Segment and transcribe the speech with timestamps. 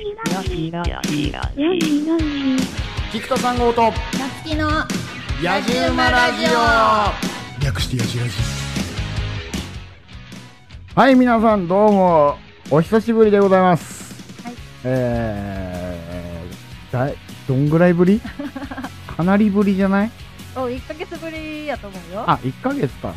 [0.00, 2.58] 何何何何何何
[3.12, 3.92] 菊田さん号とな
[4.42, 8.30] つきの野じ馬ラジオ略してやじやじ
[10.94, 12.38] はい皆さんどうも
[12.70, 14.54] お久しぶりでございます、はい
[14.84, 18.22] えー、だいどんぐらいぶり
[19.06, 20.10] かなりぶりじゃない
[20.56, 23.12] お1ヶ月ぶりやと思うよあ1ヶ月か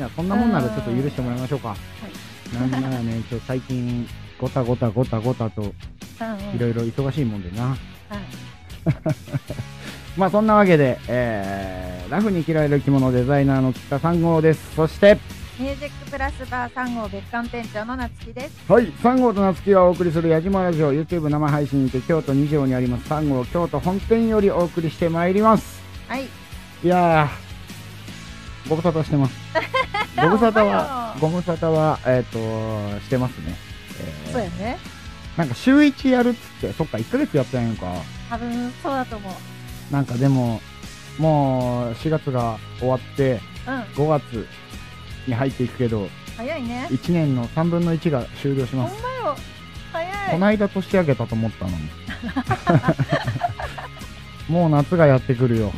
[0.00, 1.76] いやそんなもんならちょっと許してもらいましょうか
[2.52, 4.08] いなんならねちょ最近
[4.40, 5.72] ごたごたごたごたと
[6.54, 7.78] いろいろ忙しいもんでな、はい。
[10.16, 14.74] まあそんなわけで、えー、ラフに着られる着物デザイナーの北3号です。
[14.76, 15.18] そして
[15.58, 18.72] ミュージックプラスバー3号別館店長のなつきです。
[18.72, 23.08] はい、3号と夏希がお送りする矢島ラジオ YouTube 生配信にて京都2条にあります。
[23.08, 25.80] 3号京都本店よりお送りしてまいります。
[26.08, 26.24] はい。
[26.24, 26.28] い
[26.88, 29.34] やーご無沙汰してます。
[30.20, 32.38] ご無沙汰はご無沙汰はえっ、と
[33.00, 33.54] してますね、
[34.00, 34.93] えーそうやね
[35.36, 37.86] なんか週1やるっつってそっか1ヶ月やったんやんか。
[38.30, 39.92] 多分そうだと思う。
[39.92, 40.60] なんかでも
[41.18, 44.04] もう4月が終わってうん。
[44.04, 44.46] 5月
[45.26, 46.88] に入っていくけど早いね。
[46.90, 49.36] 1年の3分の1が終了しほんまますよ。
[49.92, 50.30] 早い。
[50.30, 51.76] この間年明けたと思ったのに。
[54.48, 55.72] もう夏がやってくるよ。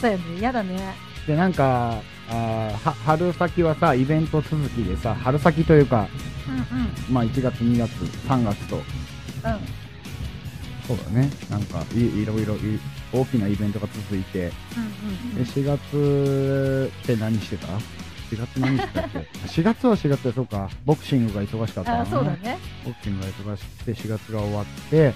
[0.00, 0.22] そうやね。
[0.38, 0.94] 嫌だね。
[1.26, 2.00] でなんか
[2.32, 6.08] あ春先はさイベント続きでさ春先というか、
[6.48, 7.14] うんうん。
[7.14, 7.90] まあ、1月2月
[8.28, 8.76] 3月と。
[8.76, 8.82] うん。
[10.86, 11.30] そうだね。
[11.50, 12.58] なんかいいろいろい
[13.12, 14.52] 大きなイベントが続いて。
[14.76, 17.78] うんで4月って何してた ?4
[18.36, 19.18] 月何してたっけ？
[19.48, 20.68] 4月は4月でそうか。
[20.84, 22.00] ボクシングが忙しかったな。
[22.02, 22.58] あそうだね。
[22.84, 24.96] ボクシングが忙しくて4月が終わって。
[24.96, 25.12] うんうん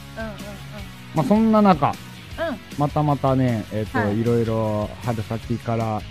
[1.15, 1.95] まあそんな中
[2.39, 2.49] うん。
[2.49, 4.21] うんまたまたね、えっ、と、はい。
[4.21, 6.03] い、ろいろ春先から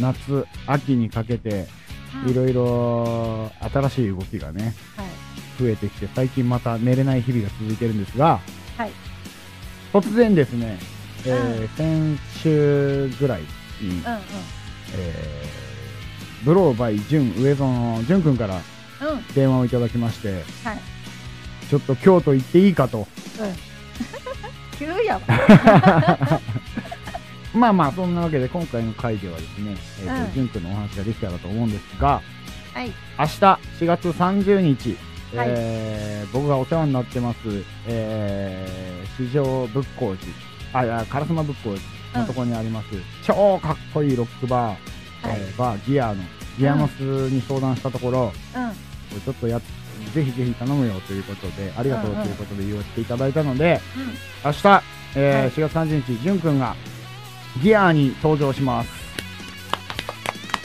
[0.00, 1.66] 夏、秋にかけて、
[2.24, 2.34] うんい。
[2.34, 5.06] ろいろ新しい動きがね、はい。
[5.58, 8.40] 増えてきて、最近また寝れない日々が続いてるんですが、
[8.76, 8.90] はい。
[9.92, 10.78] 突然ですね、
[11.26, 13.42] えーう先週ぐらい
[13.80, 14.02] に、うんうん。
[14.94, 15.62] えー
[16.44, 18.62] ブローバイ純上園純くんからうん。
[19.34, 20.78] 電話をいただきまして、はい。
[21.70, 22.98] ちょっと京都行っていいかと。
[22.98, 23.06] うん。
[24.78, 25.20] 急やわ
[27.54, 30.32] まあまあ、そんなわけで今回の回ではですね、えーとうん。
[30.34, 32.22] 純くんのお話ができたらと思うんですが、
[32.72, 32.92] はい。
[33.18, 34.96] 明日4月30日、
[35.36, 35.48] はい。
[35.50, 37.38] えー僕がお世話になってます、
[37.86, 40.32] えー、市場仏光寺、
[40.72, 41.78] あ、いや烏丸仏光
[42.12, 42.86] 寺のところにあります、
[43.22, 45.38] 超かっこいいロックバー、はい。
[45.38, 46.22] えーバーギアの、
[46.58, 49.20] ギアノスに相談したところ、うん。
[49.20, 49.62] ちょっとやっ
[50.14, 54.02] ぜひぜひ頼むよということで、ありがとうということで言わせていただいたので、うん
[54.44, 54.82] 明日、
[55.16, 55.50] えーはい。
[55.50, 56.74] 4月30日、淳くんが
[57.60, 58.90] ギアに登場します。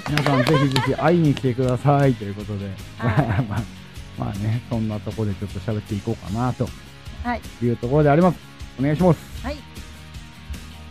[0.10, 3.62] 皆さんぜひぜひ会いに来てくださいということで、まはいあまあ、
[4.18, 6.70] まあね、そんなところでちょっと喋っていこうかなと
[7.24, 8.38] はいいうところであります。
[8.80, 9.20] お願いします。
[9.44, 9.58] はい。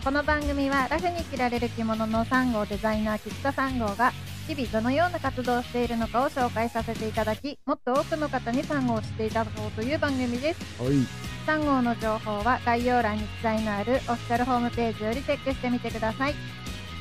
[0.03, 4.13] この番組はラフに着られる着物の3号デザイナー菊田3号が
[4.47, 11.36] 日々どのような活動をしているのかを紹介させていただきもっと多くの方に3号を知っていただこうという番組ですはい。
[11.47, 16.35] 3号の情報は概要欄に記載のあるオフィシャルホームページよりチェックしてみてください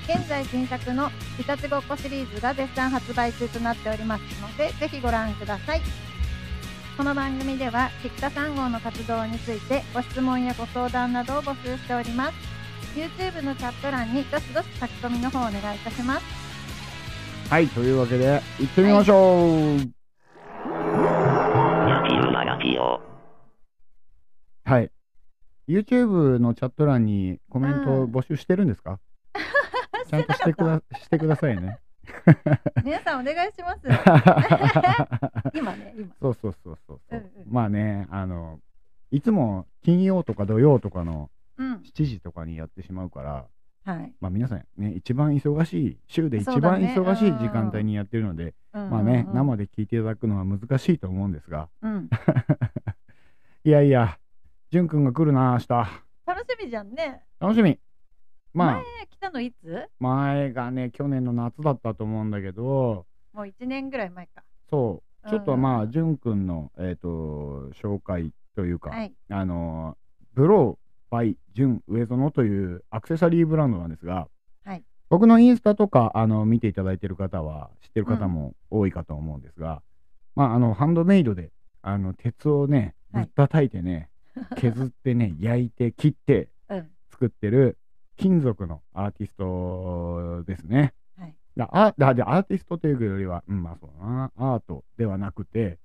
[0.09, 5.83] 現在新作の「いたちごっこ」シリーズが絶賛発売中となっておりますのでぜひご覧ください
[6.97, 12.34] この番組では菊田3号の活動についてご質問やご相談などを募集しております
[12.95, 16.47] YouTube のチャット欄にどしどし書き込みの方お願いいたします
[17.51, 19.77] はい、というわけで、行ってみましょう。
[19.77, 19.78] 野
[22.09, 23.16] じ馬ラジオ。
[24.66, 24.91] はい。
[25.69, 28.99] YouTube のチャット欄にコメントを募集してるんですか、
[30.10, 31.78] ちゃんとしてくだしてくださいね。
[32.84, 33.87] 皆さんお願いします。
[35.54, 36.12] 今ね今。
[36.21, 37.53] そうそうそうそうそう、うんうん。
[37.53, 38.59] まあねあの
[39.12, 41.75] いつも金曜とか土曜とかのうん。
[41.77, 43.47] 7時とかにやってしまうから、
[43.84, 49.28] はい、まあ皆さんね一番忙しい週で一番忙しい時間帯にやってるので、うんまあね、うん。
[49.28, 51.69] うん生で聞いていただくのは難しいと思うんですが。
[51.83, 52.10] うん。
[53.62, 54.19] いやいや
[54.71, 55.68] 淳くんが来るな明日。
[56.27, 57.22] 楽しみじゃんね。
[57.39, 57.78] 楽しみ。
[58.53, 58.72] まあ。
[58.74, 59.89] 前来たのいつ？
[60.01, 63.07] 前がね去年の夏だったと思うんだけど。
[63.33, 64.42] もう1年ぐらい前か。
[64.68, 65.28] そう。
[65.30, 69.15] ちょっとまあ淳くんのえっ、と紹介というか、はい。
[69.30, 69.97] あの
[70.34, 74.27] ブローバイ純上園というアクセサリーブランドなんですが、
[74.65, 74.83] はい。
[75.09, 79.80] 僕のインスタとかあの見ていただいてる方は知ってる方も多いかと思うんですが、
[80.34, 81.53] まああのハンドメイドで
[81.83, 83.28] あの鉄をねぶはい。
[83.28, 84.10] っ叩いてね、
[84.56, 86.91] 削ってね焼いて切ってうん。
[87.10, 87.78] 作ってる
[88.16, 90.92] 金属のアーティストですね。
[91.16, 91.34] はい。
[91.56, 95.78] だあだでアーティストというよりは、うん、まあそうだな、アートではなくて、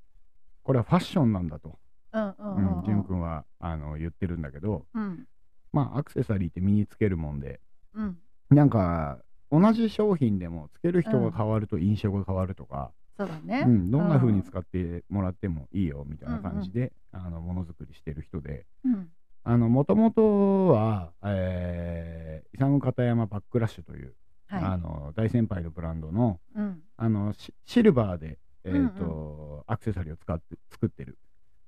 [0.63, 1.79] これはファッションなんだと。
[2.13, 2.79] うんうんううん。
[2.81, 5.25] ん、じゅんくんはあの言ってるんだけど、うん。
[5.71, 7.61] まあ、アクセサリーって身につけるもんで、
[7.93, 8.17] うん。
[8.49, 9.19] なんか、
[9.49, 13.63] 同じ商品でも、つける人が変わると印象が変わるとか、そうだね。
[13.65, 19.09] うん、どんな風にう使ってもらってもいいよみたいな感じで、あのものづくりしてる人で、うん。
[19.43, 24.13] あの、もともとは、えー、イサム片山バックラッシュという、
[24.49, 26.81] あはの、大先輩のブランドの、いうん。
[26.97, 31.17] あの、シシルバーで、えっ、と、うんアクセサリーを使って、作ってる。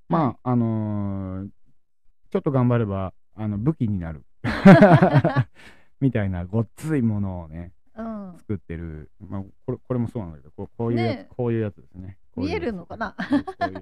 [0.10, 1.50] まあ、あのー
[2.31, 4.25] ちょっと頑張れば、あの、武器になる。
[6.01, 7.82] みたいなごっついものをね、うん
[8.38, 9.12] 作ってる。
[9.19, 12.18] まあ、これ、これもそうなんだけど、こうこういうやつ、ねこういうやつですね。
[12.35, 13.15] 見えるのかな？
[13.18, 13.24] こ
[13.62, 13.81] ういうや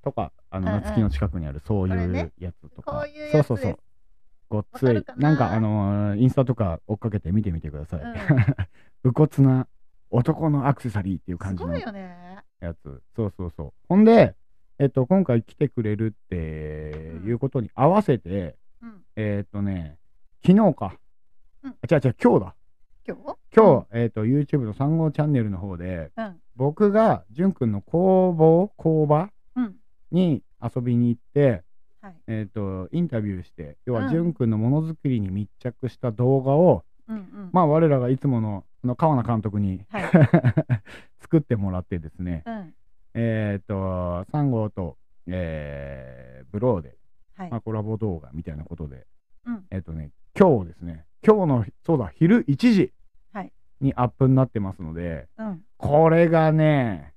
[0.00, 0.04] つ。
[0.04, 2.92] とか、あの、うんうん夏希の近くにあるそういうやつとか。
[2.92, 3.78] こうそうそうそう。
[4.48, 4.94] ごっつい。
[4.94, 5.02] な？
[5.16, 8.00] なんか、あのーインスタとか追っかけて見てみてください。
[8.00, 8.14] うん
[9.02, 9.66] 武骨な
[10.10, 11.80] 男のアクセサリーっていう感じのや
[12.74, 13.02] つ。
[13.16, 13.72] そうそうそう。
[13.88, 14.34] ほんで、
[14.78, 19.98] えっと、今回来てくれるっていうことに合わせて、うんえっとね、
[20.44, 20.98] 昨日か。
[21.64, 21.70] うん。
[21.70, 22.54] あ違う違う、今日だ。
[23.06, 23.36] 今日？
[23.54, 26.40] 今日、えっと、YouTube の3号チャンネルの方で、うん。
[26.56, 29.76] 僕が、じゅんくんの工房、工場うん。
[30.10, 31.62] に遊びに行って、
[32.00, 32.14] はい。
[32.26, 34.08] えっと、インタビューして、要は、うん。
[34.08, 37.50] じゅんくんのものづくりに密着した動画を、うんうん。
[37.52, 40.02] まあ、我らがいつもの、あの川名監督にはい。
[41.20, 42.74] 作ってもらってですね、うん。
[43.14, 43.74] えっ、と、
[44.32, 46.96] 3号と、えーブローで、
[47.36, 47.50] はい。
[47.50, 49.06] まあ、コラボ動画みたいなことで、
[49.46, 49.64] うん。
[49.70, 52.92] えっ、とね、今日ですね、今日の、そうだ、昼1時
[53.32, 53.52] はい。
[53.80, 55.62] にアップになってますので、うん。
[55.76, 57.14] これがね、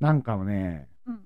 [0.00, 1.20] なんかね、うん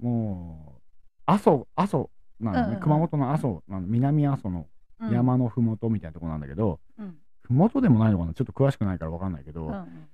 [0.00, 0.80] もう、
[1.26, 2.80] 阿蘇、阿蘇なのね、うんうんうん。
[2.80, 4.66] 熊本の阿蘇南阿蘇の
[5.00, 5.12] うん。
[5.12, 7.18] 山のふもとみたいなとこなんだけど、うん。
[7.42, 10.08] ふもとでもないのかな、ちょっと詳しくないから分かんないけど、うんうん。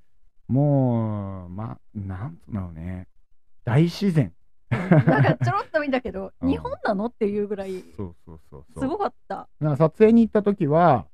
[0.48, 3.08] もう、ま、なんつうのね、
[3.64, 4.32] 大自然。
[4.70, 4.80] なん
[5.22, 6.50] かちょろっと見たけど、 うん。
[6.50, 7.06] 日本なの？
[7.06, 8.80] っていうぐらいそうそうそうそう。
[8.80, 9.48] すごかった。
[9.76, 11.13] 撮影に行った時は、うん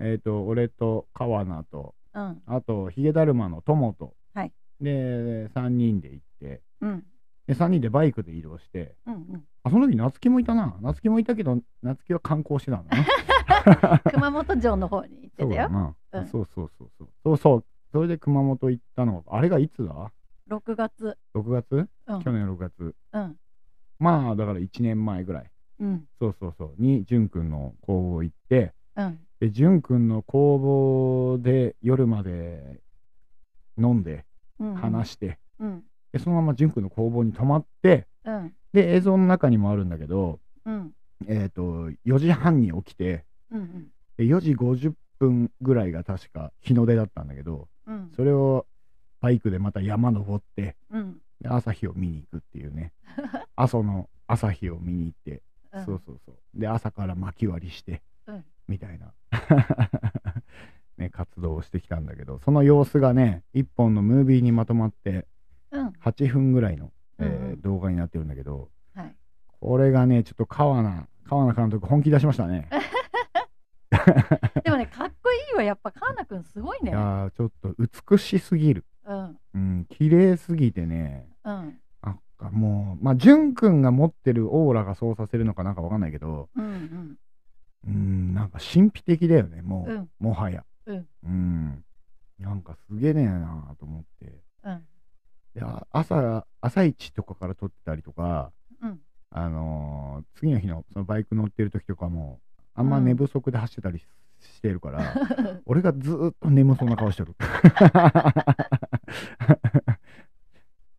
[0.00, 7.04] えっ、と、俺と川名と、うんあと、ヒゲだるまの友と、はいで、3人で行って、うん
[7.46, 9.44] で、3人でバイクで移動して、うんうん。
[9.62, 10.76] あ、その時夏希もいたな。
[10.82, 13.06] 夏希もいたけど、夏希は観光してたんだね。
[14.12, 15.68] 熊本城の方に行ってたよ。
[16.12, 17.08] そううんそうそうそうそう。
[17.24, 17.64] そうそう。
[17.90, 20.12] それで熊本行ったのあれがいつだ
[20.50, 21.16] ？6月。
[21.34, 22.94] ?6 月、うん去年の6月。
[23.12, 23.36] うん
[23.98, 25.50] まあ、だから1年前ぐらい。
[25.80, 26.82] うんそうそうそう。
[26.82, 29.50] に、じゅんくんの工房行って、うんで、
[29.80, 32.80] くんの工房で夜まで
[33.78, 34.24] 飲んで、
[34.58, 34.74] うん。
[34.74, 35.38] 話して、
[36.18, 38.52] そのままじゅんくんの工房に泊まって、うん。
[38.72, 40.92] で、映像の中にもあるんだけど、うん。
[41.26, 48.10] えっ、と、4時半に起きて、うんで4時50分ぐらいが確か日の出だったんだけど、うん。
[48.16, 48.66] それを
[49.20, 50.76] バイクでまた山登って、
[51.44, 52.92] 朝日を見に行くっていうね、
[53.54, 55.42] 阿蘇の朝日を見に行って、
[55.72, 55.84] うん。
[55.84, 56.60] そうそうそう。
[56.60, 57.98] で、朝から薪割りして、うん
[58.68, 59.14] みたいな、
[60.96, 65.26] ね、活動をしてきたんだけど、その様子がね、一本のムービーにまとまって、
[65.70, 69.16] うん8分ぐらいの、えー動画になってるんだけど、はい。
[69.60, 72.68] これがね、ちょっと川名、川名監督本気出しましたね。
[74.64, 76.90] でもねかっこいいわやっぱカーナくんすごいね。
[76.90, 77.74] いやー、ちょっと
[78.10, 78.84] 美しすぎる。
[79.04, 87.16] うんうん、綺麗すぎてね、うんなんかもう、まあ、淳くんが持ってるオーラがそうさせるのかなんかわかんないけど、うんうん、
[87.84, 90.64] なんか神秘的だよね、もう、うんもはや。
[90.86, 91.84] うんうん。
[92.38, 94.42] なんかすげえねえなと思って。
[94.64, 94.86] うん
[95.54, 102.40] であ朝、朝一とかから撮ってたりとか、うんあのー次の日のそのバイク乗ってる時とかも、
[102.74, 104.06] あんまうん寝不足で走ってたりし
[104.40, 105.14] してるから、
[105.66, 107.34] 俺がずーっと眠そうな顔してる。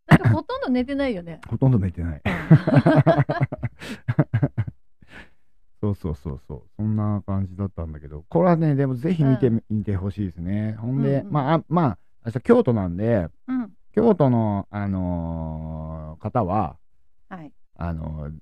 [0.08, 1.40] なんかほとんど寝てないよね。
[1.48, 2.22] ほとんど寝てない。
[5.82, 6.64] そうそうそうそう。
[6.78, 9.64] そんな感じだったんだけど、これはね、でもぜひ見てうん。
[9.70, 10.74] みてほしいですね。
[10.80, 11.34] ほんで、うんうん。
[11.34, 13.72] まあ、あまあ、明日京都なんで、うん。
[13.94, 16.78] 京都の、あのー方は、
[17.30, 17.52] はい。
[17.78, 18.34] あのー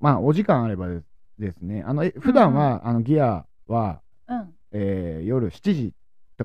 [0.00, 1.06] まあ、お時間あればです
[1.38, 4.54] ですね、あの、え普段は、あの、ギアは、うん。
[4.72, 5.92] えー夜7時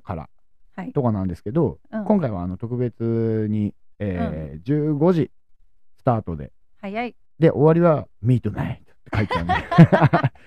[0.04, 0.30] から
[0.76, 0.92] はい。
[0.94, 2.06] とかなんですけど、うん。
[2.06, 5.32] 今回はあの特別に、えー15時
[5.98, 7.16] スタートで、早い。
[7.40, 9.54] で、終わりは、ミートナイト書いてあるんで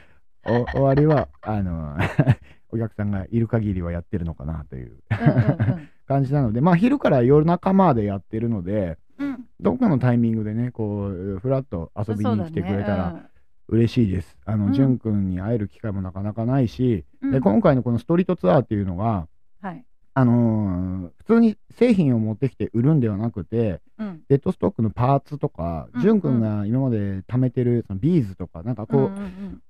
[0.46, 1.96] お終わりは、あの、
[2.70, 9.44] お客さんがいる限りはやってるのかなといううん 感じなので、まあ、昼から夜中までやってるので、うんうん。
[9.60, 13.30] どっかのタイミングでね、こう、ふらっと遊びに来てくれたら
[13.68, 14.36] 嬉しいです。
[14.44, 19.28] あの、うんじゅんくんに会える機会もなかなかないし、うんで、今回のこのストリートツアーっていうのが、
[19.62, 19.84] はい。
[20.14, 24.22] あのー普通に製品を持ってきて売るんではなくて、うん。
[24.28, 29.62] デッドストックのパーツとか、うんジュン君が今まで貯めてるそのビーズとか、なんかこう、うんうん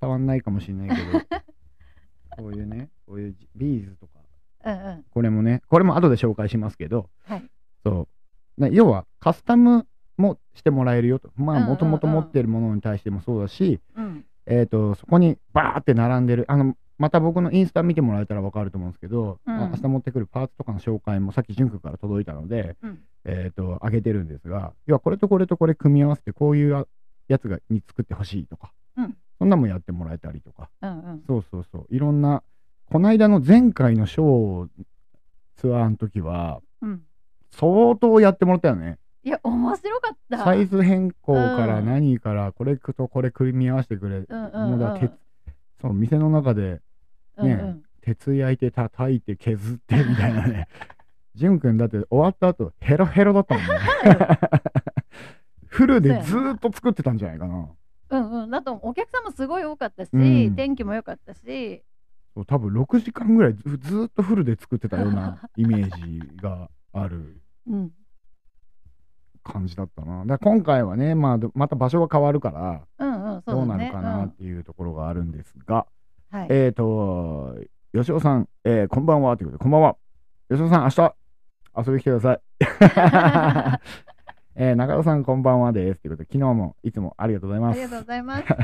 [0.00, 1.20] 伝わんないかもしれないけど、
[2.38, 4.12] こういうね、こういうビーズとか、
[4.64, 4.72] うん。
[4.72, 5.04] うんうん。
[5.10, 7.44] これもね、これも後で紹介しますけど、はい。
[7.84, 8.08] そ
[8.56, 8.62] う。
[8.62, 11.30] ね要は、カスタムもしてもらえるよと。
[11.36, 14.24] まあ、うんうんうんもともと持ってるものに対してもそうだし、うん。
[14.46, 22.98] えっ、と、そこにバーって並んでる、あの、また僕のインスタ見てもらえたら分かると思うんですけど、うんあ明日持ってくるパーツとかの紹介もさっきジュン君から届いたので、うん。
[23.24, 26.86] えっ、と、上げてるんですが、要はこれとこれとこれ組み合わせてこういう
[27.28, 31.22] やつがに作ってほしいとか、うんそんなもんやってもらえたりとか、うんうん。
[31.26, 32.42] そうそうそう、いろんな、
[32.84, 34.68] この間の前回のショー
[35.56, 37.02] ツアーの時は、うん。
[37.50, 38.98] 相当やってもらったよね。
[39.22, 40.44] いや、面白かった。
[40.44, 45.00] サイズ変更からうん何からこれとこれ組み合わせてくれ、うんうんうんもうだ
[45.80, 46.80] そう店の中で
[47.42, 47.82] ねうんうん。
[48.00, 50.68] 鉄焼いて叩いて削ってみたいなね。
[51.34, 53.78] じゅんくんだって終わった後ヘロヘロだったもんね。
[55.66, 57.68] フルでずーっと作ってたんじゃないかな。
[58.10, 58.50] うんうん。
[58.50, 60.18] だとお客さんもすごい多かったし、う
[60.50, 60.56] ん。
[60.56, 61.82] 天気も良かったし、
[62.34, 67.40] そう多分6時間ぐらいずっとフルで作ってたような イメージがある。
[67.66, 67.92] うん。
[69.42, 70.26] 感じだったな。
[70.26, 73.42] だから今回はね、まあ、どまた場所が変わるからうんうん。
[73.46, 75.99] どうなるかなっていうところがあるんですが、うん
[76.30, 76.46] はい。
[76.50, 77.56] えっ、ー、と、
[77.92, 79.96] 吉尾さん、えーこんばんはということで、こんばんは。
[80.48, 81.16] 吉尾さん、明日、
[81.76, 82.40] 遊びに来てください。
[84.54, 86.00] えー中田さん、こんばんはです。
[86.00, 87.82] ということで、昨日もいつもありがとうございます。
[87.82, 88.44] ありがとうございます。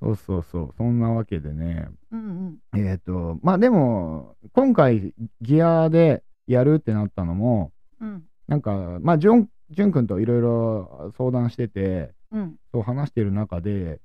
[0.00, 2.80] そうそうそう、そんなわけでね、うんうん。
[2.80, 8.24] えっ、と、まあでも、今回、ギアでやるってなったのも、うん。
[8.48, 12.56] なんか、まあ、ジュン、ジュン君といろいろ相談してて、うん。
[12.72, 14.00] そう話してる中で、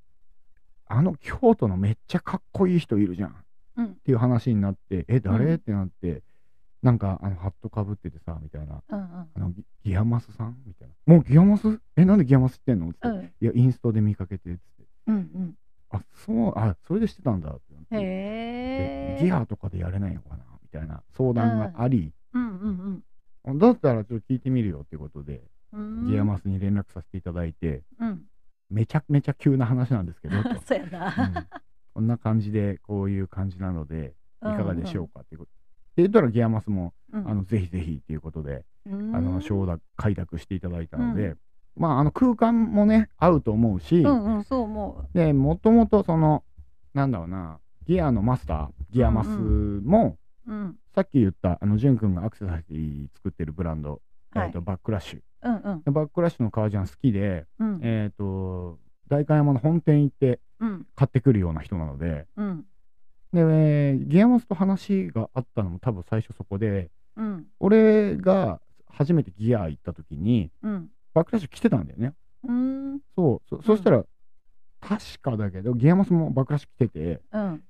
[0.92, 3.36] あの京都のめっちゃかっこいい人いるじゃん。
[3.76, 3.86] うん。
[3.86, 6.22] っていう話になって、え、誰、うんってなって、
[6.82, 9.04] なんか、あの、ハットかぶっててさ、みたいな、うんうん。
[9.04, 10.56] あの、ギギアマスさん？
[10.66, 11.14] みたいな。
[11.14, 11.80] もうギアマス？
[11.96, 12.90] え、なんでギアマスってんの？
[12.90, 14.60] って、うんいや、インストで見かけて、つって。
[15.06, 15.54] うん
[15.90, 17.74] あ、そう、あ、それでしてたんだ、って。
[17.92, 20.44] へギアとかでやれないのかな？
[20.62, 23.02] みたいな相談があり、うん
[23.44, 26.06] うんだったらちょっと聞いてみるよってことで、うん。
[26.08, 28.22] ギアマスに連絡させていただいて、うん。
[28.72, 30.48] めちゃめちゃ急な話なんですけど、 と。
[30.62, 31.14] そうやな。
[31.16, 31.62] うん
[31.94, 35.16] こんな感じで、こういう感じなので、いかがでしょうか。
[35.16, 35.50] かっていうこと。
[35.50, 35.54] っ
[35.94, 41.36] て言ったら、ギアマスも、うんあの、ぜひぜひっていうことで、うんあの、承諾、快諾していただいたので、
[41.76, 46.44] まあ、あの、空間もね、合うと思うし、うんうん、そう思で、もともとその、
[46.94, 50.52] なんだろうな、ギアのマスター、ギアマスも、う。
[50.52, 50.76] うん。
[50.94, 54.00] さっき言った、あの、ジュン君がアクセサリー作ってるブランド、
[54.32, 55.20] はいえっと、バックラッシュ。
[55.42, 55.82] うんうん。
[55.82, 57.80] でバックラッシュの革ジャン好きで、うん。
[57.82, 60.86] えっ、と、代官山の本店行ってうん。
[60.94, 62.64] 買ってくるような人なので、うん。
[63.32, 67.46] で、えーギアマスと話があったのも多分最初そこで、うん。
[67.60, 70.88] 俺が初めてギア行った時に、うん。
[71.14, 72.14] バックラッシュ来てたんだよね。
[72.44, 73.00] うん。
[73.16, 74.04] そう、そそしたら、
[74.80, 77.62] 確かだけど、ギアマスもバックラッシュ来てて、うん。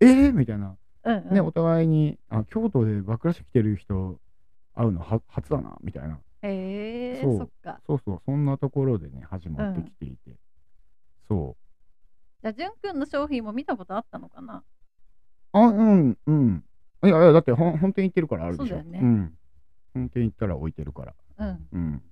[0.00, 0.76] えー、みたいな。
[1.04, 1.34] うん。
[1.34, 4.18] ね、お互いに、あ、京都でバックラッシュ来てる人
[4.74, 6.18] 会うのは初だな、みたいな。
[6.42, 7.80] へえ、そうそっか。
[7.86, 10.36] そうそう、そんなところでね、始まってきていて。
[11.28, 11.62] そう。
[12.42, 14.62] じゃあ、じゅんくんの商品も見たことあったのかな？
[15.52, 16.64] あ、うん、うん。
[17.04, 18.76] いやいや、だって本本店行ってるからあるでしょ。
[18.76, 19.32] そうだよねん。
[19.94, 21.14] 本店行ったら置いてるから。
[21.38, 21.68] うん。
[21.72, 22.02] うん。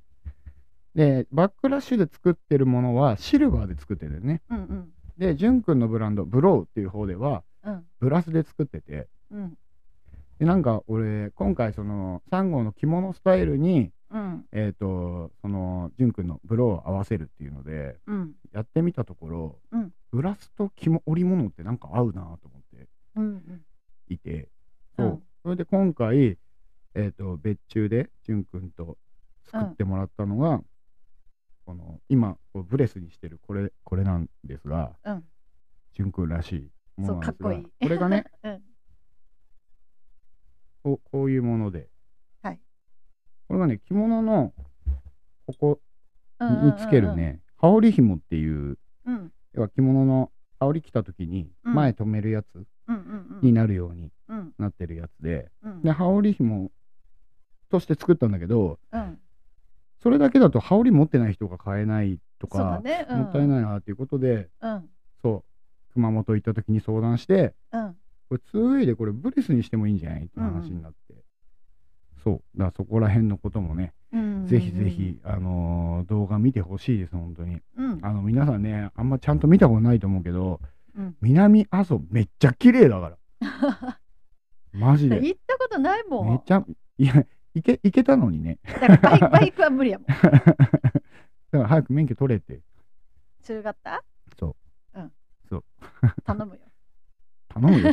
[0.94, 4.42] で、バックラッシュで作ってるものはシルバーで作ってるね。
[4.50, 4.92] うんうん。
[5.16, 7.87] で、ジュン君のブランド、ブローっていう方では、うん。
[8.00, 9.58] ブラスで作ってて、うん。
[10.38, 14.47] で、なんか俺、今回その、サンゴの着物スタイルに、うん。
[14.53, 18.35] えっ、と、その、ジュン君のブローを合わせるっていうので、うん。
[18.53, 23.62] やってみたところ、うんブラスと着も織物ってなんか合うなと思ってうん。
[24.09, 24.49] いて、
[24.97, 25.07] そう。
[25.07, 26.37] うんそれで今回、
[26.95, 28.99] えっ、と、別注で、ジュン君と
[29.47, 30.61] 作ってもらったのが、
[31.65, 35.25] この、今、ブレスにしてるこれ、これなんですが、うん。
[35.95, 38.62] ジュン君らしいものなんですが、こいいこれがね、 うん。
[40.83, 41.88] こうこういうもので、はい。
[43.49, 44.52] これがね、着物の
[45.47, 45.81] ここ
[46.38, 47.17] うんにつける。
[47.17, 49.33] ね、羽織紐っていう、うん。
[49.55, 52.64] 要は着物の羽織着た時にうん前止めるやつ。
[53.43, 54.55] になるようにうん。
[54.59, 55.83] なってるやつで、うん。
[55.83, 56.71] で、羽織紐
[57.71, 59.19] として作ったんだけど、うん。
[60.02, 63.07] それだけだと羽織持ってない人が買えないとか、ね。
[63.11, 63.19] うん。
[63.19, 64.88] もったいないなっていうことで、うん。
[65.21, 65.45] そ
[65.90, 67.97] う、熊本行った時に相談して、うん。
[68.31, 70.25] これ 2way でこれブレスにしてもいいんじゃない？
[70.25, 71.08] って話になって、
[72.28, 74.47] そう、だそこら辺のこともね、うん。
[74.47, 77.61] ぜひぜひ、あのー動画見てほしいです、本当に。
[77.76, 77.99] うん。
[78.02, 80.61] あの、皆さんね、あんまちゃんと見たことないと思うけど、
[80.94, 81.16] うん。
[81.23, 83.18] 南阿蘇めっちゃ綺麗だから。
[84.73, 85.16] マジで。
[85.16, 86.28] 行ったことないもん。
[86.28, 86.64] めっちゃ、
[86.99, 88.58] いや、いけ、いけたのにね。
[88.64, 90.06] だからバイクは無理やもん。
[90.12, 90.92] だか
[91.50, 92.61] ら早く免許取れて、
[93.42, 94.04] 中型
[94.38, 94.56] そ
[94.94, 95.00] う。
[95.00, 95.12] うん。
[95.49, 95.64] そう。
[96.25, 96.61] 頼むよ。
[97.49, 97.92] 頼むよ、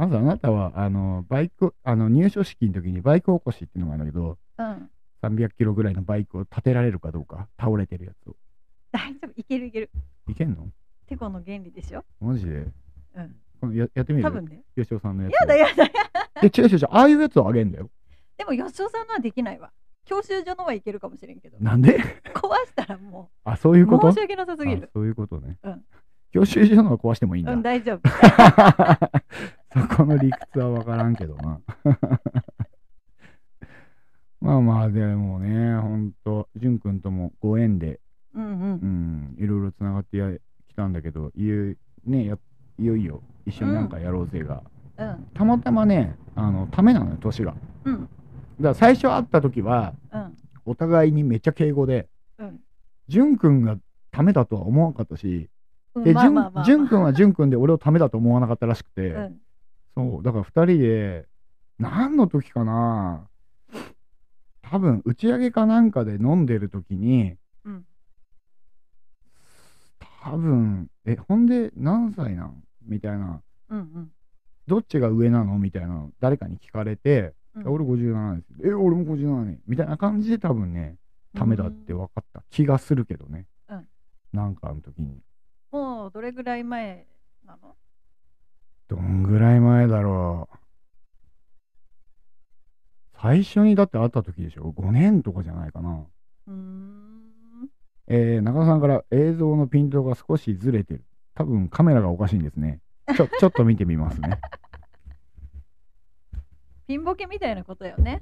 [0.00, 4.90] まずあなたは、あの、バイク、あの、入所式の時にバイク起こしっていうのがあるんだけど、うん。
[5.22, 8.36] 300キロぐらいのバイクを立てられるかどうか、倒れてるやつを。
[8.92, 9.32] 大丈夫。
[9.36, 9.90] いけるいける。
[10.26, 10.68] いけんの？
[11.06, 12.02] テコの原理でしょ？
[12.18, 12.52] マジで？
[12.52, 13.36] うん。
[13.60, 14.24] このややってみる？
[14.24, 14.62] 多分ね。
[14.74, 15.34] 吉尾さんのやつ。
[15.34, 16.30] やだやだやだ。
[16.44, 17.90] え、違う違う違う、ああいうやつをあげんだよ。
[18.38, 19.70] でも吉尾さんのはできないわ。
[20.06, 21.58] 教習所のはいけるかもしれんけど。
[21.60, 21.98] なんで？
[22.32, 24.10] 壊したらもあ、そういううこと？
[24.12, 24.84] 申し訳なさすぎる。
[24.84, 25.58] あそういうことね。
[25.62, 25.84] うん
[26.32, 27.52] 教習所のは壊してもいいんだ。
[27.52, 28.02] うん、大丈夫。
[29.88, 31.60] そこの理屈は分からんけどな。
[34.40, 38.00] まあまあ、でもね、ほんと、淳君ともご縁で、
[38.34, 38.48] うんう。
[38.48, 40.32] うんん、いろいろつながってや
[40.68, 41.74] きたんだけど、いよ,、
[42.04, 42.38] ね、や
[42.78, 44.62] いよいよ一緒になんかやろうぜが、
[44.98, 45.26] うん。
[45.34, 47.52] たまたまね、あの、ためなのよ、年が。
[47.52, 48.08] だかうん。
[48.60, 50.36] ら最初会った時は、うん。
[50.64, 52.08] お互いにめっちゃ敬語で、
[52.38, 52.60] うん。
[53.08, 53.76] 淳君が
[54.10, 55.48] ためだとは思わなかったし、
[55.94, 59.40] うんで、淳まあまあまあまあ淳君は淳君で俺をためだと思わなかったらしくて、うん。
[60.00, 61.28] そう、だから2人で、
[61.78, 63.28] 何の時かな
[64.62, 67.86] 多分、打ち上げかなんかで飲んでる時に、うん。
[70.22, 72.62] 多分、え、ほんで何歳なん？
[72.86, 74.12] みたいな、うんうん。
[74.66, 75.58] どっちが上なの？
[75.58, 78.68] みたいなの誰かに聞かれて、うん俺57です。
[78.68, 79.58] え、俺も57ね。
[79.66, 80.96] みたいな感じで多分ね、
[81.34, 83.46] ためだって分かった気がするけどね。
[83.68, 83.88] うん
[84.32, 85.20] なんかあの時に。
[85.72, 87.06] もうどれぐらい前
[87.44, 87.74] なの？
[88.90, 90.56] どんぐらい前だろう。
[93.22, 96.06] 最初にだって会った時でしょ ?5 年とかじゃないかな。
[98.08, 101.04] えー、中田さんから映像のピントが少しずれてる。
[101.34, 102.80] 多分カメラがおかしいんですね。
[103.14, 104.40] ちょ、 ちょっと見てみますね。
[106.88, 108.20] ピンボケみたいなことよね。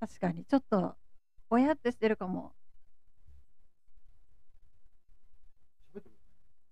[0.00, 0.96] 確かに、ちょっと、
[1.48, 2.52] ぼやってしてるかも。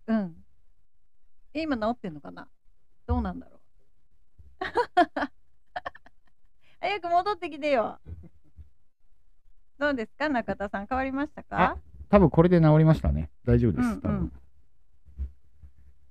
[0.06, 0.44] うん。
[1.54, 2.48] え今治ってんのかな？
[3.06, 3.60] どうなんだろう？
[6.80, 7.98] 早く戻ってきてよ。
[9.78, 10.28] どうですか？
[10.28, 11.76] 中田さん変わりましたか？
[12.08, 13.30] 多分これで治りましたね。
[13.44, 13.84] 大丈夫です。
[13.84, 14.32] うんうん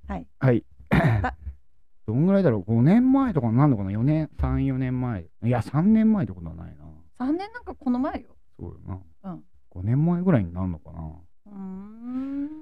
[0.08, 0.28] はい。
[0.40, 1.36] はいた。
[2.06, 5.30] どんぐらいだろう ?5 年前とかになるのかな ?4 年、3、4年前。
[5.44, 6.84] いや、3年前ってことはないな。
[7.20, 8.36] 3年なんかこの前よ。
[8.60, 8.80] そうよ
[9.24, 9.32] な。
[9.32, 9.44] うん。
[9.72, 11.00] 5年前ぐらいになるのかな
[11.46, 12.61] うーん。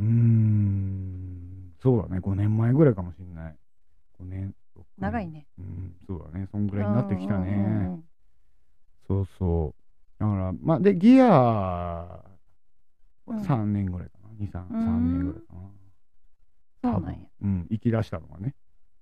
[0.00, 1.72] うーん。
[1.82, 2.20] そうだね。
[2.20, 3.56] 5年前ぐらいかもしれない。
[4.18, 4.54] 5年。
[4.76, 5.28] 6年長い。
[5.28, 5.46] ね。
[5.58, 6.48] うん、そうだね。
[6.50, 8.02] そんぐらいになってきたうんうんうんね。
[9.06, 9.74] そうそ
[10.18, 10.20] う。
[10.20, 12.24] だから、まあ、で、ギアは
[13.26, 14.30] うん3年ぐらいかな。
[14.38, 15.60] 2、3、うん3年ぐらいかな。
[16.92, 17.18] そうなんや。
[17.42, 18.54] うん、行き出したのがね。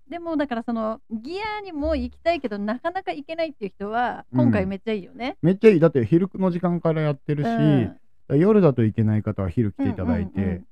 [0.08, 5.38] でもだからそのギアにも行きたいけどなかなか行けないっていう人はうん今回めっちゃいいよね。
[5.40, 5.80] めっちゃいい。
[5.80, 8.00] だって昼の時間からやってるし、うん
[8.38, 10.66] 夜だと行けない方は昼来ていただいて、うんうん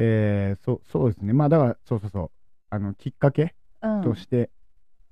[0.00, 1.32] えーそそうですね。
[1.32, 2.30] まあだから、そうそうそう。
[2.70, 4.50] あの、きっかけうんとして、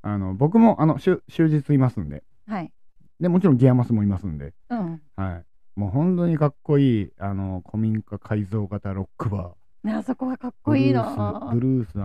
[0.02, 2.72] あの、僕も、あの、終終日いますんで、はい。
[3.18, 5.02] で、もちろんギアマスもいますんで、うん。
[5.16, 5.44] はい。
[5.74, 9.88] もう本当にかっこいい、あの、古民家改造型ロックバー。
[9.88, 11.60] ねあそこがかっこいいブルースなブ。
[11.60, 11.98] ルース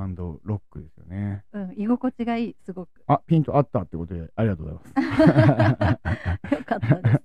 [0.43, 1.43] ロックですよね。
[1.53, 1.73] うん。
[1.77, 2.89] 居心地がいいすごく。
[3.07, 6.55] あ、ピントあったってことで、ありがとうございます。
[6.55, 7.21] よかったです。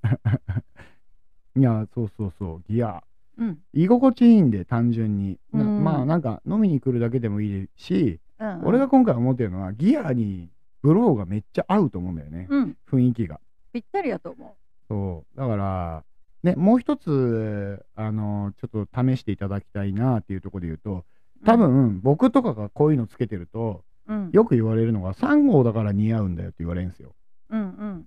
[1.60, 3.02] いや、そうそうそう、ギア。
[3.38, 3.58] うん。
[3.72, 5.38] 居心地いいんで、単純に。
[5.52, 10.50] なうんまあ、なんか、飲みに来るだけでもいいし、うん、俺が今回思ってるのは、ギアに
[10.82, 12.46] ブローがめっちゃ合うと思うんだよね。
[12.48, 12.76] うん。
[12.90, 13.40] 雰囲気が。
[13.72, 14.56] ぴったりやと思
[14.88, 15.38] そう。
[15.38, 16.04] だから、
[16.42, 21.04] ね、もう一つ、あの、ちょっと試していただきたいなっていうところで言うと、
[21.42, 21.44] う。
[21.44, 24.30] 多分、僕とかがこういうのつけてると、うん。
[24.32, 27.14] よく言われるのが、3号だから似合うんだよって言われるんですよ。
[27.50, 28.06] うんうん。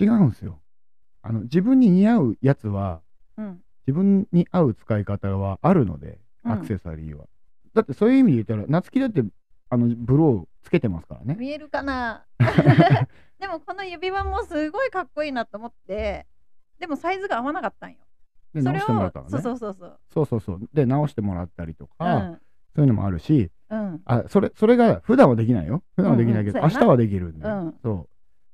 [0.00, 0.60] 違うんですよ。
[1.22, 3.00] あの、自分に似合うやつは、
[3.36, 3.60] うん。
[3.88, 7.24] 自分に合う使い方はあるので、うんアクセサリーは。
[7.74, 9.22] だってそういう意味で言ったら、夏希だって、
[9.70, 11.36] あの、ブローつけてますからね。
[11.38, 12.24] 見えるかな？
[13.40, 16.26] でもこの指輪もすごいかっこいいなと思って、
[16.78, 17.98] でもサイズが合わなかったんよ。
[18.54, 19.30] で、それを直してもらったのね。
[19.30, 20.00] そうそうそうそう。
[20.12, 22.40] そうそうそうで、直してもらったりとうか、ん。
[22.76, 24.00] そういうのもあるし、うん。
[24.04, 25.82] あ、それ、それが普段はできないよ。
[25.96, 27.46] 普段はできないけど、うんうんそうやな明日はできるんで。
[27.46, 28.08] うんそう。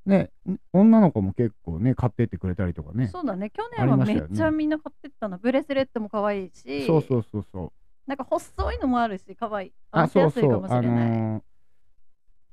[0.07, 3.09] ね、ん女の子も結構ね、買ってってくれたりとかね。
[3.09, 3.51] そうだね。
[3.51, 5.39] 去あ年はめっちゃみんな買ってったの。
[5.39, 7.73] ブレスレットも可愛いし、そうそうそうそう。
[8.07, 9.73] なんか細いのもあるし、可愛い。
[9.91, 10.45] 合あ、そうそう。
[10.45, 11.11] やすいかもしあれない。
[11.11, 11.43] のー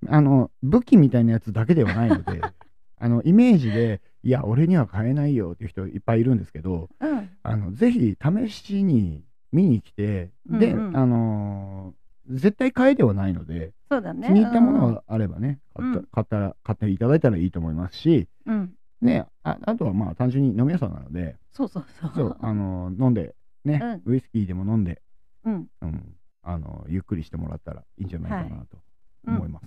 [0.08, 2.42] あの、武器みたいなやつだけではないので、
[2.98, 12.01] あのイメージでいや俺には買えないよっていう人いっぱいいるんですけどうんあのぜひ試しに見に来てで、うんうんあのー
[12.32, 14.28] 絶対買えではないので、そうだね。
[14.28, 16.06] 気に入ったものがあればね、買ったうん。
[16.12, 18.56] 買ったら買っていただいたらいいと思いますし、うん。
[18.56, 22.12] うんね、ああとはまあ単純に飲み屋さんなので、そうそうそう。
[22.14, 25.02] そうあのー飲んで、ねウイスキーでも飲んで、
[25.44, 25.68] うん。
[25.82, 26.16] うん。
[26.44, 28.78] あのーゆっくりしてもらったらいいんじゃないかなと
[29.26, 29.36] うん。
[29.38, 29.66] 思います。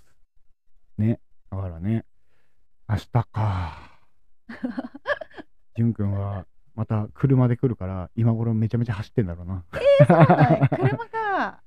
[0.99, 1.19] ね、
[1.51, 2.05] だからね、
[2.89, 3.79] 明日か。
[5.77, 6.47] じゅんくんは
[6.77, 9.65] また車で来るから、今頃めちゃめちゃ走ってんだろうな。
[9.73, 11.64] はい 車か熊本大変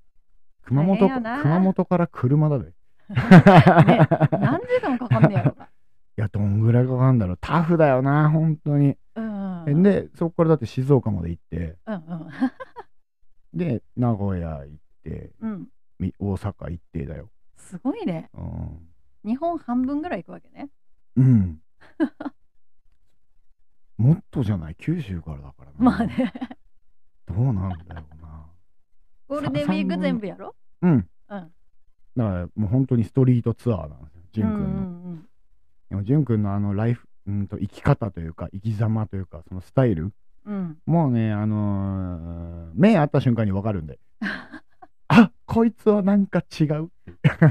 [0.75, 2.65] やな熊本から車だで。
[3.09, 5.69] ね何時間かかんねやろか
[6.17, 7.37] いや、どんぐらいかかるんだろう。
[7.39, 8.97] タフだよな、本当に。
[9.15, 12.27] うんうんで、そこからだって静岡まで行って、うんうん
[13.53, 15.67] で、名古屋行って、うん
[15.99, 17.29] み大阪行ってだよ。
[17.55, 18.89] すごいねうん。
[19.25, 20.69] 日本半分ぐらい行くわけね
[21.15, 21.61] うん。
[23.97, 25.73] もっとじゃない、九州からだからな。
[25.79, 26.05] まあ。
[26.05, 26.31] ね
[27.25, 28.26] どうなんだろうな。
[29.27, 30.55] ゴールデンウィーク全部やろ？
[30.81, 30.91] うん。
[30.91, 34.65] うんだからもう本当にストリートツアーなんですよ、じゅんくんの。
[34.65, 35.27] うんうん
[35.89, 40.11] でも、じゅんくんのあのライフ、うんと生き方というか、生き様というか、そのスタイル、
[40.45, 43.99] うんもうね、あのー目合った瞬間にわかるんで、
[45.09, 46.89] あこいつはなんか違う。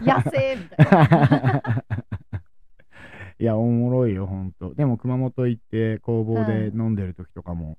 [0.03, 1.63] 野生みたいな
[3.39, 4.75] いや、おもろいよ、ほんと。
[4.75, 7.77] でも、熊本行って、工房で飲んでる時とかも、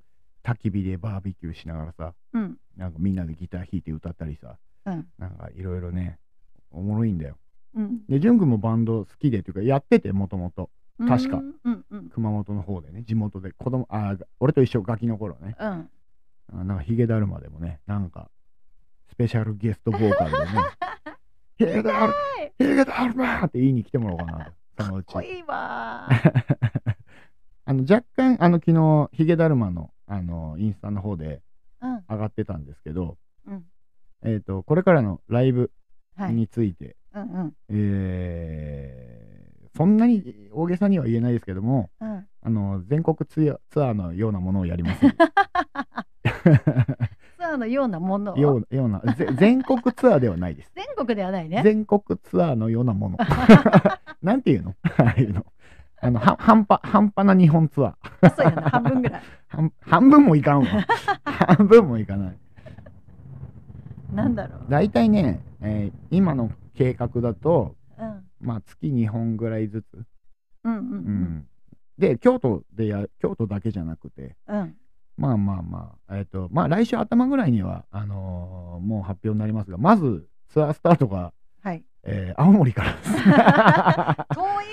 [0.48, 2.58] 焚き火でバーベキューしながらさ、うん。
[2.78, 4.56] なんかみんなでギター弾いて歌ったりさ、
[4.86, 5.06] うん。
[5.20, 6.20] なんかいろいろね、
[6.72, 7.36] おもろいんだよ。
[7.76, 8.06] うん。
[8.08, 10.70] で、ジュン君もバンド好きでというか、やってて、もともと。
[11.06, 11.38] 確か。
[11.38, 11.86] うんうん。
[11.92, 15.56] うん熊本の方でね、地元で、子供、あー、俺と一緒、ガキの頃ね。
[15.60, 15.90] うん。
[16.54, 18.30] あなんかヒゲだるまでもね、なんか、
[19.10, 20.46] スペシャルゲストボーカルでね、
[21.60, 22.14] ヒゲだる、
[22.58, 25.14] ヒゲだるまって言いに来てもらおうかなと、そのうち。
[25.14, 26.08] かっこいいわ
[27.66, 31.42] あの若干、あの昨日ヒゲだるまのあのインスタの方で
[31.82, 33.64] うん上がってたんですけど、うん
[34.24, 35.72] えっ、と、これからのライブ
[36.16, 39.28] はいについて、うんうんえー
[39.78, 45.02] そんなに大げさには言えないですけども、うんあの全国ツアーツアーのようなものをやります。
[45.06, 45.16] ツ
[47.46, 50.72] アーのようなものようようなぜ全国ツアーではないです。
[50.76, 53.18] 全国ではないね全国ツアーのようなもの。
[54.24, 54.76] なんていうの？
[54.98, 55.46] ああいうの。
[56.00, 58.36] あの、は半端、半端な日本ツアー。
[58.36, 60.66] そうやな半分ぐらい 半半分もいかんわ。
[61.26, 62.38] 半分もいかない。
[64.14, 70.06] なんだろう大体ね、えー今の計画だと、うんまあ、月2本ぐらいずつ。
[70.64, 71.00] うんうんううん
[71.40, 71.48] ん。
[71.98, 74.76] で、京都でや、京都だけじゃなくて、うん
[75.18, 82.94] まあまあまあ、えっ、と、まあ来週頭ぐらいには、あのーもう発表になりますが、まずツアースタートが、はいえー青森から。
[82.94, 83.14] です。
[84.36, 84.66] 遠い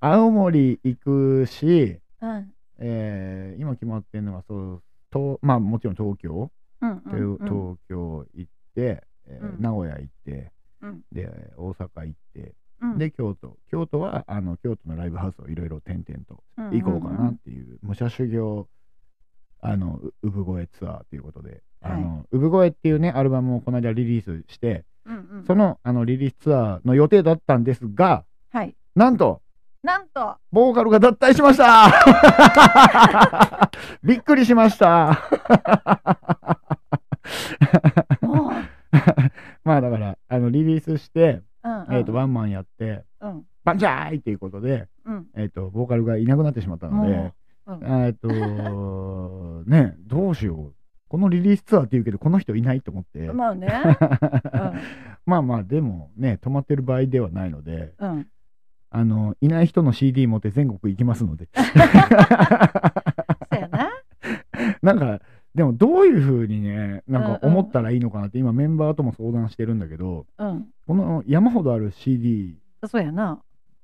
[0.00, 2.52] 青森行くし、なうん。
[2.78, 6.50] えー今決まってるのはそうと、まあもちろん東京、
[6.80, 7.46] うんうんうん。
[7.46, 9.62] 東京行って、えーうん。
[9.62, 11.00] 名古屋行って、うん。
[11.12, 12.98] で大阪行って、うん。
[12.98, 13.56] で京都。
[13.70, 18.68] 京都はあの京都のライブハウスをいろいろ転々とうん行こうかなっていう、武者修行
[19.60, 25.44] あのう産声ツアーということで、あの産声っていうねアルバムをこの間リリースして、うんうん。
[25.46, 28.74] そのあのリリースツアーの予定だったんですがはい。
[28.94, 29.40] なんと
[29.84, 30.36] なんと。
[30.50, 33.70] ボーカルが脱退しました。
[34.02, 35.20] びっくりしました。
[39.62, 41.94] まあだからあのリリースして、うんうん。
[41.96, 43.44] えー、とワンマンやってうん。
[43.62, 45.26] バンジャーイっていうことで、うん。
[45.34, 47.34] えー、とボーカルがいなくなってしまったのでも
[47.66, 47.74] う。
[47.74, 47.84] うん。
[48.06, 48.28] えっと
[49.66, 50.72] ねどうしよう
[51.14, 53.68] このリリースツアーって言うけどこの人いないと思って、まあね。
[55.24, 57.94] まあまあでもね止まってる場合ではないので。
[58.00, 58.10] うん。
[58.10, 58.26] うん
[58.90, 61.48] あのいない人の CD 持って全国行きますので。
[61.54, 61.62] そ
[63.56, 63.90] うやな。
[64.82, 65.20] なんか
[65.54, 70.66] でもどういうふうにねなんか思ったらいいのかなって今メンバーとも相談してるんだけどうん。
[70.86, 73.40] この山ほどある CD そうやな。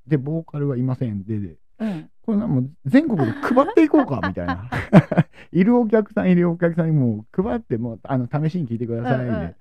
[0.07, 1.25] でボーカルはいません。
[1.25, 2.11] ででうん。
[2.25, 4.71] これもう全国で配っていこうかみたいな。
[5.53, 9.57] いるお客さんいるお客さんにもう配ってもうあの試しに聞いてくださいで、うんうん。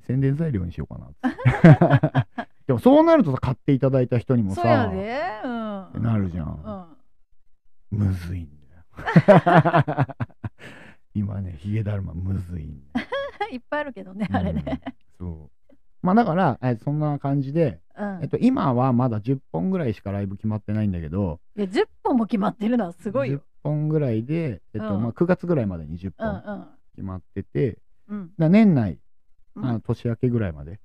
[0.00, 2.46] 宣伝材料にしようかなって。
[2.66, 5.20] でもそうなるとさ買っていただいた人にもさで。
[5.44, 6.02] うん。
[6.02, 6.88] なるじゃん。
[7.92, 7.98] うん。
[7.98, 10.06] むずいんだよ。
[11.14, 13.06] 今ねヒゲだるまむずいんだよ。
[13.52, 14.80] いっぱいあるけどねあれね。
[15.18, 15.28] うん。
[15.28, 15.74] そう。
[16.02, 18.22] まあだからえそんな感じで、うん。
[18.22, 25.02] えっと、今はまだ10本ぐらいしかライブ決まってないんだけどいや10本も決まってるのはすごい10よ本ぐらいで、えっとうん。
[25.02, 26.68] まあ、9月ぐらいまでに10う本ん。
[26.96, 28.18] 決まってて、うん。
[28.18, 28.98] うんだ年内、
[29.56, 29.64] うん。
[29.66, 30.80] あの年明けぐらいまで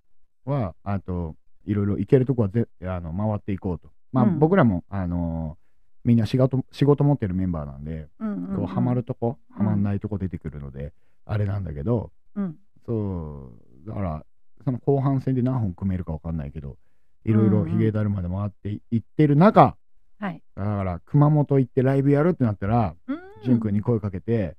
[0.46, 4.40] はあといろいろ行けるとこはぜあの回っていこうと、まあうん。
[4.40, 5.58] 僕らも、あの
[6.04, 8.56] みんな仕事仕事持ってるメンバーなんで、うんうんうん。
[8.58, 10.94] こうハマるとこうんハマんないとこ出てくるので、
[11.26, 12.56] あれなんだけどうん。
[12.86, 13.52] そ
[13.86, 14.26] うだから
[14.64, 16.78] その後半戦で何本組めるか分かんないけど
[17.26, 19.76] いろいろヒゲダルまで回っていってる中、
[20.20, 20.42] はい。
[20.56, 23.20] だから熊本行ってライブやるってなったらうん。
[23.44, 24.56] 潤くんに声かけて、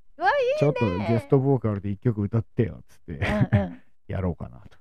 [0.58, 3.12] ちょっとゲストボーカルで一曲歌ってよっつって、
[3.52, 3.82] うんうん。
[4.06, 4.78] やろうかなと。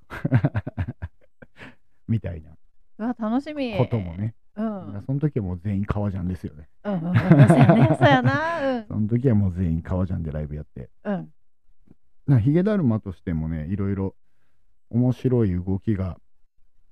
[2.07, 2.51] みたいな。
[2.97, 3.75] うわ楽しみ。
[3.77, 4.93] こともね、うん。
[4.95, 6.67] うんその時はもう全員革ジャンですよね。
[6.83, 7.13] うんうんそう
[7.57, 8.85] やねそうやな。
[8.87, 10.89] その時はもう全員革ジャンでライブやって。
[11.03, 11.13] うん。
[11.13, 11.31] うん
[12.27, 14.15] なヒゲだるまとしてもねいろいろ
[14.89, 16.17] 面白い動きが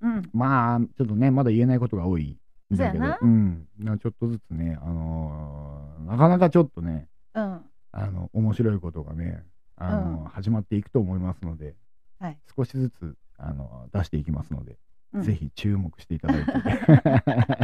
[0.04, 0.30] うん。
[0.34, 2.38] まあちょっとねまだ言えないことが多い
[2.74, 3.06] んだけど。
[3.06, 3.68] そうん。
[3.80, 7.62] なちょっとずつねあのーなかなかちょっとねうん。
[7.92, 9.44] あの面白いことがね
[9.78, 11.76] あのーうん始まっていくと思いますので、
[12.20, 12.38] はい。
[12.56, 14.78] 少しずつあのー出していきますので、
[15.14, 15.22] うん。
[15.24, 16.52] ぜひ注目していただいて。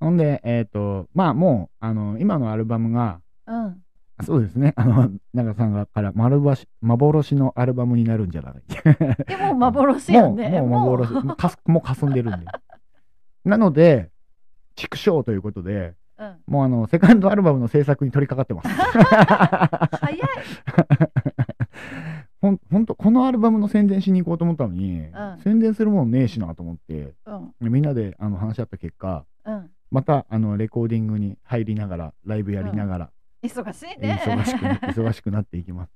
[0.00, 3.82] ほんでえっ、とまあもうあの今のアルバムがうん
[4.22, 4.72] そうですね。
[4.76, 8.54] あの長さんがから丸ばし幻のアルバムになるんじゃない？
[9.26, 10.60] でも幻やんね。
[10.60, 12.46] もうもう幻もうかすもう霞んでるんで。
[13.44, 14.10] なので
[14.74, 16.36] 畜生ということでうん。
[16.46, 19.96] もうあのセカンドアルバムの制作に取り掛かってます。
[19.96, 20.20] 早い。
[22.40, 25.12] ほんほんとこのアルバムの宣伝しに行こうと思ったのに、ん。
[25.44, 27.72] 宣伝するもんねえしなと思ってうん。
[27.72, 29.70] みんなであの話し合った結果うん。
[29.90, 33.10] またあのレコーディングに入りながらライブやりながら、
[33.42, 34.22] 忙しいえね。
[34.24, 35.92] 忙しくな忙しくなっていきます。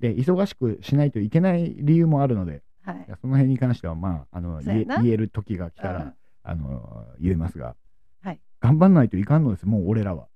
[0.00, 3.06] で忙しくしないといけない理由もあるのではい。
[3.20, 6.14] その辺に関してはまああの言える時が来たら、うん。
[6.42, 7.76] あの言えますが、
[8.22, 8.40] はい。
[8.60, 10.28] 頑張んないといかんのですもう俺らは。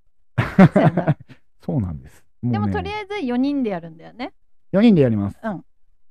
[1.65, 1.93] そうやな。
[1.93, 2.25] んです。
[2.43, 4.35] ね、でもとりあえず4人でやるんだよね。
[4.73, 5.39] 4人でやります。
[5.43, 5.65] うん。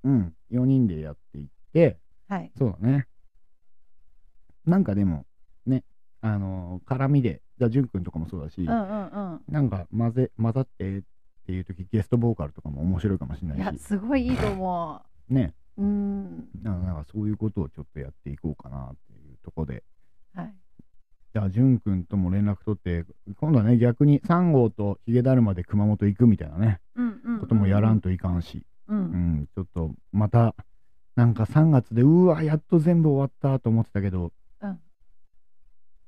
[0.03, 0.35] うん。
[0.51, 2.51] 4人でやっていってはい。
[2.57, 3.07] そうだね。
[4.65, 5.25] なんかでも
[5.65, 5.83] ね
[6.21, 9.41] あの絡みでじゃあ潤くんとかもそうだし、うんうんうん。
[9.49, 11.01] なんか混ぜ混ざってっ
[11.45, 15.53] ていう時ゲストボーカルとかも面白いかもしれいやないしすごいいいと思ね。
[15.77, 19.83] ううんなんかそういうことをちょっとやっていこうかなっていうところで。
[20.35, 20.53] はい。
[21.33, 23.05] じゃあ、淳くんとも連絡取って、
[23.37, 29.01] 今度はね、逆に3号とヒゲだるまで熊本行くみたいなね、うんうんこともやらんといかんし、ううん
[29.41, 30.53] ん、ちょっとまた、
[31.15, 34.31] なんか3月で、うわ、やっと全部終わったと思ってたけど、うん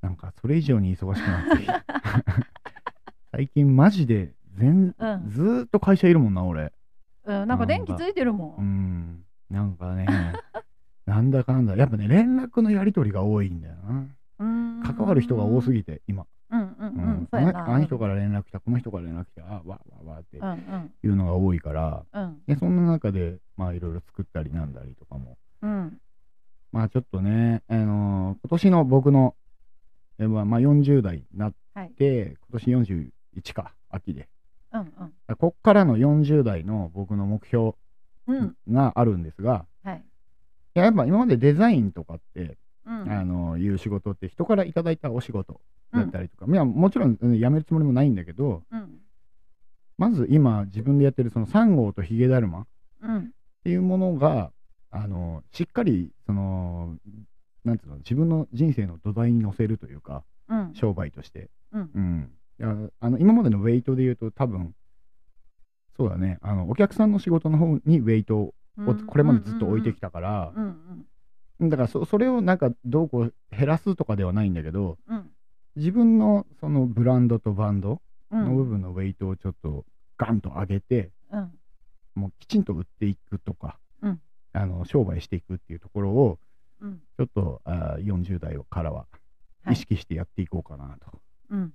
[0.06, 1.66] なんかそれ以上に忙しくなって。
[3.32, 5.28] 最近マジで全、うん。
[5.28, 6.72] ずーっと会社いるもんな、俺。
[7.24, 10.06] うんなんか電気ついてるもうんん、なんかね、
[11.06, 14.06] なんだかんだ、やっぱね、連絡のやり取りが多いんだよな。
[14.38, 14.82] うん。
[14.84, 16.24] 関わる人が多すぎて、今。
[16.50, 17.22] うんうんううん。
[17.22, 22.38] んそうあの人から連絡来た、この人から連絡来た、あわわわっていうのが多いから、うん。
[22.46, 25.98] でそんな中で、まあいろいろ作ったりなんだりとかも、うん。
[26.70, 29.34] まあちょっとね、あのー今年の僕の、
[30.18, 31.90] えまあ、まあ40代になっはい。
[31.90, 34.28] て、今年41か、秋で。
[34.72, 34.84] うんう
[35.32, 35.36] ん。
[35.36, 37.72] こっからの40代の僕の目標
[38.26, 38.56] うん。
[38.70, 39.98] があるんですが、はい。
[40.74, 43.10] いややっぱ今までデザインとかって、うん。
[43.12, 45.60] あのいう仕事って人からいただいたお仕事
[45.92, 48.98] だったりとか、いやもちろんうん辞めるつもりもないんだけど、うん。
[49.98, 52.66] まず今自分でやってるその3号とヒゲだるまっ
[53.02, 53.30] うん。
[53.64, 54.50] ていうものが
[54.90, 56.96] あのしっかりその
[57.66, 60.74] なんていうの自分の人生の土台に乗せるというかうん。
[60.74, 61.90] 商売として、うん。
[61.94, 64.74] うん、いやあの今までのウェイトで言うと多分
[65.96, 66.38] そうだね。
[66.42, 68.54] あのお客さんの仕事の方にウェイトを
[69.06, 70.52] これまでずっと置いてきたから、
[71.60, 75.30] だからそそれをなんかどうこう減らすとかではないんだけどうん。
[75.74, 78.00] 自分のそのブランドとバンド
[78.30, 78.44] うん。
[78.44, 79.84] の部分のウェイトをちょっと
[80.18, 81.50] ガンと上げて、うん。
[82.14, 84.20] もうきちんと売っていくとか、うん。
[84.52, 86.38] あの商売していくっていうところを
[86.86, 87.00] うん。
[87.16, 89.06] ちょっとあー40代からは
[89.64, 89.74] はい。
[89.74, 91.20] 意識してやっていこうかなと。
[91.50, 91.72] うん。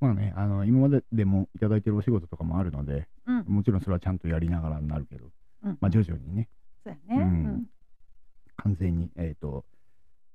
[0.00, 3.44] まあね、あの今まででもいただいてるお仕事とかもあるので、うん。
[3.46, 5.26] もちろんそれはちゃんとやりながらになるけど、
[5.64, 5.78] うん。
[5.80, 6.48] まあ徐々にね、
[6.84, 7.22] そうやね。
[7.22, 7.66] うん。
[8.56, 9.64] 完全に、えっ、と、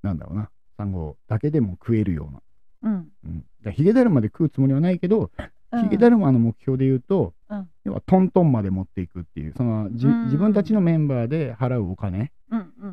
[0.02, 2.42] なんだろうな、サンゴだけでも食えるような。
[2.84, 3.08] うん。
[3.24, 5.32] うん、だヒゲだるまで食うつもりはないけど、
[5.72, 5.84] うん。
[5.84, 7.70] ヒゲだるまの目標で言うと、うん。
[7.84, 12.32] 要はトントンまで持っていくっていう、その自分たちのメンバーで払うお金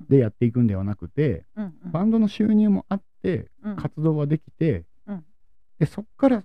[0.08, 1.92] でやっていくんではなくて、うんうん。
[1.92, 3.76] バンドの収入もあって、うん。
[3.76, 5.24] 活動はできて、うん。
[5.78, 6.44] でそこから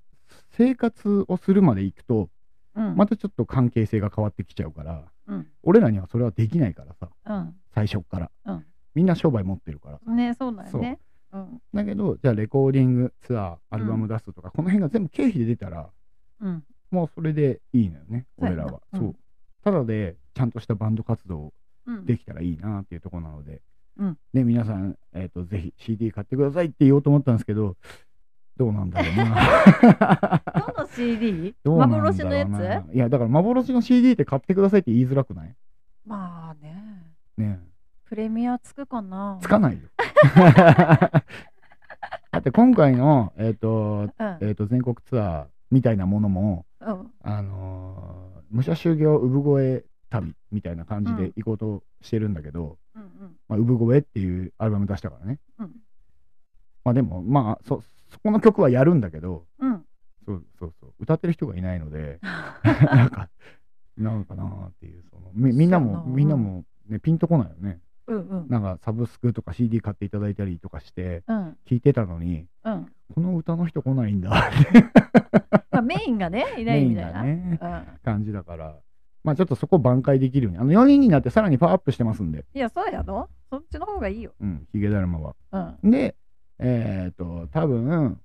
[0.51, 2.29] 生活をするまで行くと、
[2.75, 2.95] うん。
[2.95, 5.47] またちょっと関係性が変わってきちゃうから、うん。
[5.63, 7.55] 俺らにはそれはできないからさ、うん。
[7.73, 8.31] 最初っから。
[8.45, 8.65] うん。
[8.95, 9.99] みんな商売持ってるから。
[10.03, 10.11] さ。
[10.11, 10.99] ねそうだよね。
[11.33, 11.37] う。
[11.37, 11.61] ん。
[11.73, 15.89] だけど、じゃあレコーディング、ツアー、アルバム出すとか、この辺が全部経費で出たら、
[16.39, 18.81] うんもうそれでいいのよね、俺らは。
[18.93, 19.15] うんそう。
[19.63, 21.53] ただで、ちゃんとしたバンド活動
[21.85, 23.61] うんできたらいいなっていうところなので、
[23.97, 27.75] うんね、皆さん、えっ、と、ぜひ CD 買ってくださいって言おうと思ったんですけど、
[28.57, 30.41] どうなんだろうな。
[30.75, 31.55] どの CD?
[31.63, 32.95] どう幻のやつ？
[32.95, 35.55] いや、だから幻の CD って買ってくださいって言いづらくない？
[36.05, 37.15] まあね。
[37.37, 37.59] ね
[38.05, 39.37] プレミアつくかな？
[39.39, 39.79] えつかないよ。
[42.31, 44.37] だって今回の、えっ、と、うん。
[44.41, 47.11] えっ、と、全国ツアーみたいなものも、うん。
[47.23, 53.35] あのー武者修行産声旅みたいな感じで行こうとしてるんだけど、うんうん。
[53.49, 55.39] まあ、産声っていうアルバム出したからね。
[55.59, 55.71] うん。
[56.85, 59.83] まあでも、まあ、そ、そこの曲はやるんだけど、うん。
[60.25, 62.19] そうそうそう、歌ってる人がいないので、
[62.63, 63.29] なんか、
[63.97, 67.81] なんかなーっていう、そのみみんなも、みんなも、ね、ピンとこないよね。
[68.07, 68.47] うんうん。
[68.49, 71.57] なんかサブスクとか CD 買っていただいたりとかして、うん。
[71.69, 72.91] 聞いてたのに、うん。
[73.13, 74.83] この歌の人来ないんだって
[75.71, 77.11] まあ、メインがね、 いないみたいな。
[77.13, 77.85] がね、うん。
[78.03, 78.75] 感じだから、
[79.23, 83.29] まあちょっとそこ挽回できるように、あの4人になってさらにパワーアップしてますんで、いや、そうやろ？
[83.49, 84.33] そっちの方がいいよ。
[84.39, 85.35] うん、ヒゲだるまは。
[85.83, 85.91] うん。
[85.91, 86.15] で、
[86.59, 88.19] えっ、と、多分、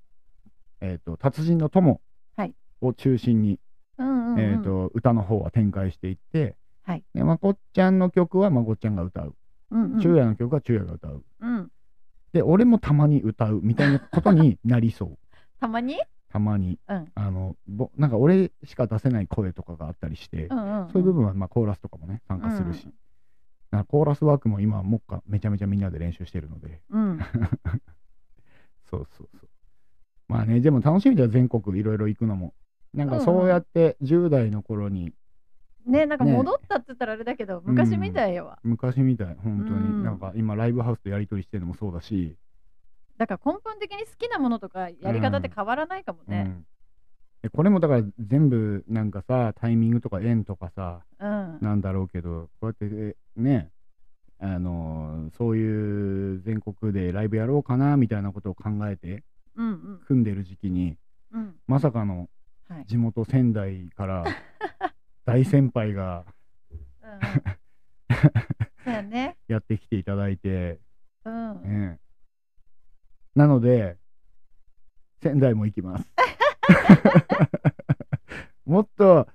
[0.81, 2.01] えっ、と、達人の友
[2.37, 3.59] はいを中心に、
[3.99, 4.41] うんうん、うん。
[4.41, 9.35] えっ、と、歌の方は展開していって、はいでまこっちゃんの曲はまこっちゃんが歌う。
[9.73, 11.25] うんうん、昼夜の曲は昼夜が歌う。
[11.41, 11.71] うん。
[12.33, 15.19] で、俺もたまに歌うみたいなことになりそう。
[15.61, 16.01] たまに？
[16.29, 16.79] たまに。
[16.89, 17.13] うん。
[17.15, 20.89] あの、ぼなんか俺しか出せない声とかがあったりして、うんうん、うん。
[20.91, 22.85] そういう部分はまあコーラスとかもね、参加するし。
[22.85, 22.95] うん
[23.73, 27.19] なんかコーラスワークも今、もっかめちゃめちゃみんなで練習してるので、うん。
[28.85, 29.49] そうそうそう。
[30.29, 32.55] まあね、でも楽しみだよ、全国いろいろ行くのも。
[32.93, 35.15] なんかそうやって10代の頃に、
[35.87, 38.59] ねなんかね戻ったって言ったらあれだけど、昔みたいやわ。
[38.63, 42.37] 昔みたい、本当に、うんなんか今ライブハウスとやり取りしてるのもそうだし、
[43.19, 46.45] だから根本的に好きなものとかやり方って変わらないかもね。
[46.47, 46.67] うん
[47.43, 51.59] でこれもだから全部なんかさ、タイミングとか縁とかさ、うん。
[51.61, 53.71] なんだろうけど、こうやってね、
[54.39, 59.25] あのそういう全国でライブやろうかなみたいなことを考えて
[59.57, 60.01] うんうん。
[60.07, 60.97] 組んでる時期に、
[61.33, 61.55] うん。
[61.67, 62.29] まさかの
[62.69, 62.87] はい。
[62.87, 64.25] 地元仙台から
[65.25, 66.25] 大先輩が
[68.87, 69.37] うんやね。
[69.49, 70.81] やってきていただいて、
[71.25, 71.63] うん。
[71.63, 71.99] ね
[73.35, 73.97] なので、
[75.23, 76.07] 仙台も行きます。
[78.67, 79.29] もっと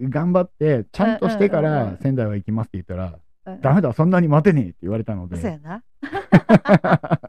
[0.00, 5.84] 頑張って、ちゃんとしてから仙台は行きますって言ったら、うんダメだ、そんなに待てねえって言われたので、そうやな。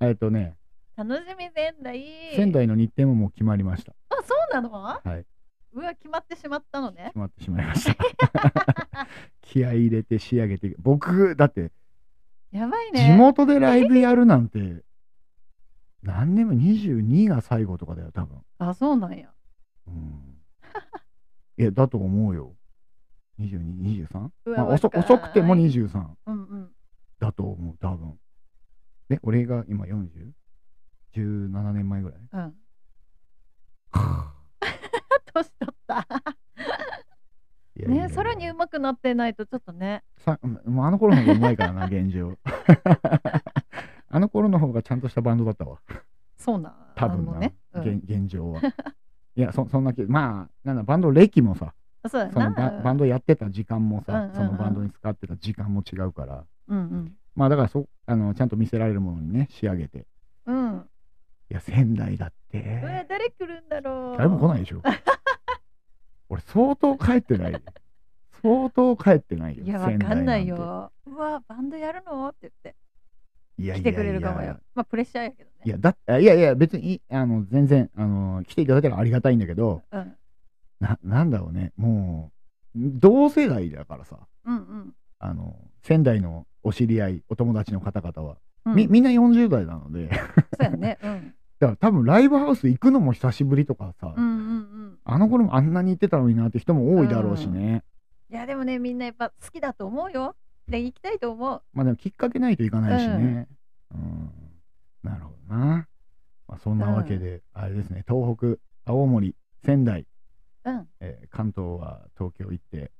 [0.00, 0.56] えっとね、
[0.96, 2.34] 楽しみ仙台。
[2.34, 3.94] 仙台の日程ももう決まりました。
[4.08, 4.72] あ、そうなの？
[4.72, 5.24] はい、
[5.72, 7.18] うわ、決まってしまったのね決。
[7.18, 8.04] まってしまいました。
[9.40, 11.72] 気合い入れて仕上げて、僕、だって、
[12.50, 13.12] やばいね。
[13.14, 14.84] 地元でライブやるなんて、
[16.02, 18.42] 何年も22が最後とかだよ、多分。
[18.58, 19.32] あ、そうなんや。
[19.86, 20.38] うん。
[21.58, 22.54] いや、だと思うよ。
[23.38, 24.30] 22、23?
[24.46, 26.72] うまあ、遅遅くても23うんうん。
[27.18, 28.18] だと思う、多分。
[29.10, 32.20] え、俺が今 40?17 年前ぐらい？
[32.32, 32.54] うん。
[35.32, 36.06] 年取った。
[37.76, 40.02] ね、さらに上手くなってないとちょっとね。
[40.18, 42.36] さもうあの頃の方がうまいからな、 現状。
[44.08, 45.78] あの頃の方がちゃんとしたバンドだったわ。
[46.36, 46.74] そうな。
[46.94, 47.54] 多分な、ね。
[47.72, 48.60] うん現現状は。
[49.34, 51.72] いやそ、そんな気、まあ、なんだ、バンド歴もさ、
[52.06, 52.70] そうやそのな。
[52.70, 57.16] ババンドやってた時間もさ、うんうんうんそのバンドに使ってた時間も違うから、うんうん。
[57.34, 60.06] まあだからそあの、ちゃんと見せられるものにね、仕上げて。
[60.46, 60.86] うん。
[61.50, 63.06] いや、仙台だっうわて。
[63.08, 64.16] 誰来るんだろう。
[64.18, 64.82] 誰も来ないでしょ。
[66.32, 67.62] 俺、相当帰ってない。
[68.40, 69.64] 相当帰ってないよ。
[69.64, 70.90] いや、わかんないよ。
[71.06, 72.28] うわ、バンドやるの？
[72.28, 72.74] って言って。
[73.58, 74.58] いや来てくれるかもよ。
[74.74, 75.56] まあ、プレッシャーやけどね。
[75.66, 80.16] いや、だいやいや、別に、あの、全然、あの、来ていただけたらありがたいんだけど、うん。
[80.80, 82.32] な、なんだろうね、も
[82.74, 84.94] う、同世代だからさ、うんうん。
[85.18, 90.08] あの、仙台のお知り合い、お友達の方々は、うん、み、みんな40代なので、
[90.58, 90.98] そうやね。
[91.02, 91.34] うん。
[91.68, 94.98] ら多分ライブハウス行くのも久しぶりとかさ、うんうんうん。
[95.04, 97.84] あの頃もあんなに行ってたのになって人も多いだろうしね。
[98.30, 100.36] いや、でもね、みんなやっぱ好きだと思うよ。
[100.68, 101.62] で、行きたいと思う。
[101.72, 103.48] まあでもきっかけないといかないしね。
[103.94, 104.30] うん。
[105.02, 105.88] なるほどな。
[106.48, 110.06] まあそんなわけで、あれですね、東北、青森、仙台、
[110.64, 110.88] うん。
[111.00, 112.90] えー関東は東京行って、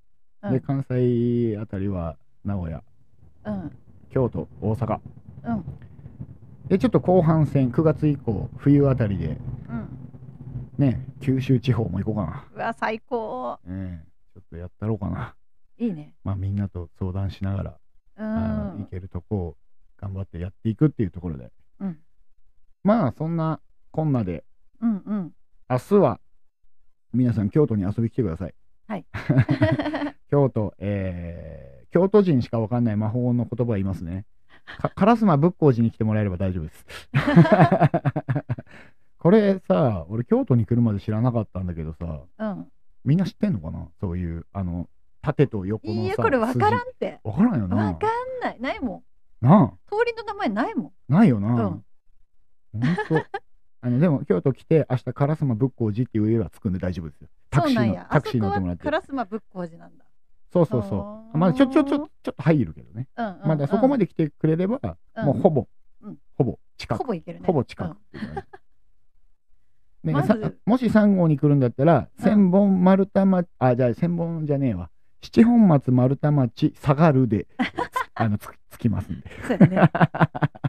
[0.42, 2.82] うんで、関西あたりは名古屋、
[3.44, 3.72] うん。
[4.10, 5.00] 京都、大阪。
[5.44, 5.64] うん。
[6.68, 9.38] で、ちょっと後半戦、9月以降、冬あたりで、
[9.68, 9.88] うん。
[10.78, 12.44] ね、九州地方も行こうかな。
[12.54, 13.58] うわ、最高。
[13.68, 15.34] ええちょっとやったろうかな。
[15.78, 16.14] いいね。
[16.24, 18.86] まあみんなと相談しながら、うあの行ん。
[18.86, 19.56] けるとこを
[20.00, 21.52] 頑張ってやっていくっていうところで。
[21.80, 21.98] うん。
[22.82, 23.60] まあそんな
[23.90, 24.44] こんなで、
[24.80, 25.32] うんうん。
[25.68, 26.20] 明日は
[27.12, 28.54] 皆さん京都に遊びに来てください。
[28.88, 29.04] はい。
[30.30, 34.24] 京都、えー京都人しかわかんない魔法の言葉言いますね。
[34.64, 36.86] か烏丸仏光寺に来てもらえれば大丈夫です。
[39.18, 42.68] これさ、俺京都に来るまで知らなかったんだけどさ、うん。
[43.04, 43.88] みんな知ってんのかな？
[44.00, 44.88] そういう、あの、
[45.20, 46.00] 縦と横のさ。
[46.00, 47.20] いや、これ分からん筋って。
[47.22, 47.76] わからんよな。
[47.76, 48.60] 分かんない。
[48.60, 49.04] ないも
[49.42, 49.44] ん。
[49.44, 50.86] な通りの名前ないもん。
[50.86, 51.48] あ、ないよな。
[51.48, 51.84] うん
[52.72, 53.26] ほんと。
[53.82, 57.28] あの、でも京都来て、明日烏丸仏光寺っていう家は着くんで大丈夫ですよ。
[57.50, 58.88] タクシーのそうなんや。、タクシー乗ってもらって。
[58.88, 60.04] 烏丸仏光寺なんだ。
[60.52, 61.38] そうそうそう。
[61.38, 63.08] まあちょ、ちょ、ちょ、ちょっと入るけどね。
[63.16, 63.48] うんうんうん。
[63.48, 64.80] まだそこまで来てくれれば、
[65.16, 65.66] うんもうほぼ、
[66.02, 66.98] うんほぼ近く。
[66.98, 67.46] ほぼいけるね。
[67.46, 67.96] ほぼ近く。
[70.04, 70.12] ね
[70.66, 74.90] もし3号に来るんだったら、うん千本丸太町、あ、じゃあ千本じゃねえわ。
[75.20, 77.56] 七本松丸太町下がるで、つ
[78.14, 79.30] あの、つつきますんで。
[79.46, 79.90] そうやね。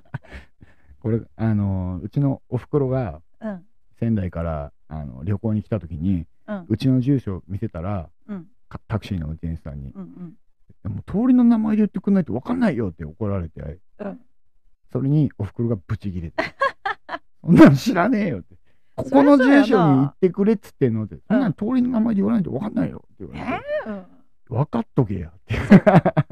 [1.02, 3.66] これ、あのうちのおふくろがうん。
[4.00, 6.66] 仙台からあの旅行に来た時に、うん。
[6.70, 8.48] うちの住所見せたら、うん。
[8.74, 10.36] かタクシーの運転手さんに、うん。
[10.84, 14.20] もう通りの名前で言ってくんないと分かんないよって怒られて、うん。
[14.92, 16.44] それにおふくろがブチギレて。
[17.44, 18.56] そんなん知らねえよって。
[18.96, 21.18] ここの住所に行ってくれっつってんのって。
[21.28, 23.64] そんなん通りの名前で言わないと分かんないよって言われて。
[23.88, 24.56] うん。
[24.58, 25.56] 分かっとけやって。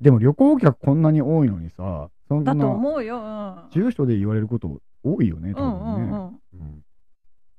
[0.00, 3.18] でも旅行客こんなに多いのにさ、そんなだと思うよ。
[3.18, 3.70] うん。
[3.70, 6.02] 住所で言われること多いよね、多うん分ね。
[6.02, 6.40] うんうん。
[6.54, 6.82] うん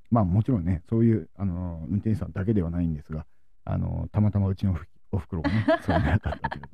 [0.09, 3.25] まあもちろんね、そういう、あの運転手さんだけではないんですが、
[3.69, 6.67] あのたまたまうちのふおふくろがね、 そういうのやったというこ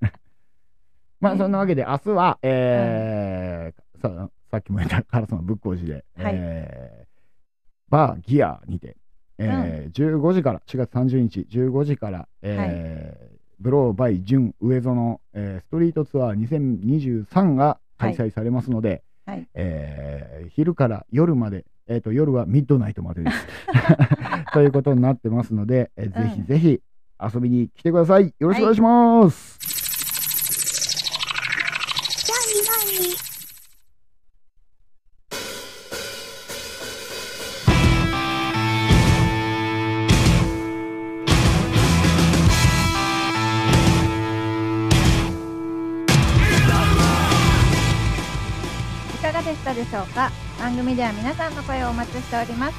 [0.00, 0.12] とで。
[1.20, 7.10] まあそんなわけで、明日は、えーささっきも言ったカラスの仏光寺で、はいえー
[7.90, 8.96] バーギアにて、
[9.38, 19.46] えー15時から、4月30日、15時から、えーブローバイ純上園、えーストリートツアー2023が開催されますので、はい。
[19.54, 23.46] えー昼から夜まで、えー、と夜はミッドナイトまでです。
[24.54, 26.80] ということになってますので、えーぜひぜひ
[27.20, 28.32] 遊びに来てください。
[28.38, 29.58] よろしくお願いします。
[33.26, 33.29] い
[49.80, 50.30] でしょうか？
[50.58, 52.74] 番組では皆さんの声をお待ちしております。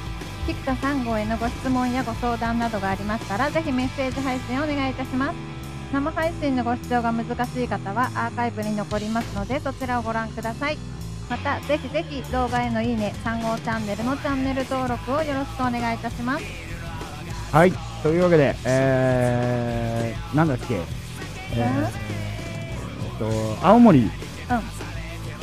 [0.46, 5.34] 菊田3号へのご質問やご相談などがありましたらぜひメッセージ配信をお願いいたします。
[5.92, 10.78] 生配信のご視聴が難しい方はアーカイブに残りますのでそちらをご覧ください。
[11.28, 16.44] またぜひぜひ動画へのいいね3号チャンネルのチャンネル登録をよろしくお願いいたします。
[17.50, 17.72] はい。
[18.02, 20.82] というわけで、えー、なんだっけ、えー
[21.56, 24.10] えーと、青森、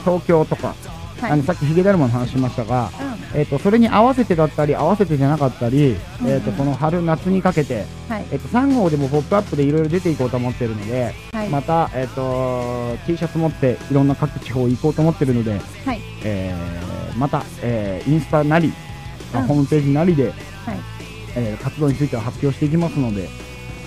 [0.06, 5.96] 東京とか、はいあのさっきヒゲだるまの話しましたが、うえー、とそれに合わせてだったり合わせてじゃなかったり、
[6.26, 11.50] えー、とこの春夏にかけて、えー、と3号でも「ポップアップでいろいろ出ていこうと思ってるので、はい。
[11.50, 16.02] また、えー、と T シャツ持っていろんな各地方行こうと思ってるので、はい。
[16.24, 18.72] えーまた、えーインスタなり、
[19.36, 19.42] うん。
[19.44, 20.34] ホームページなりで、はい。
[21.36, 23.30] えー活動については発表していきますので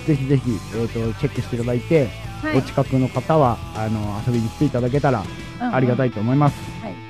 [0.07, 2.07] ぜひぜひ、えー、とチェックしていただいて、
[2.41, 2.57] はい。
[2.57, 5.23] お近くの方はあの遊びに来ていただけたら
[5.59, 6.55] ありがたい、いと思います。
[6.81, 7.02] はい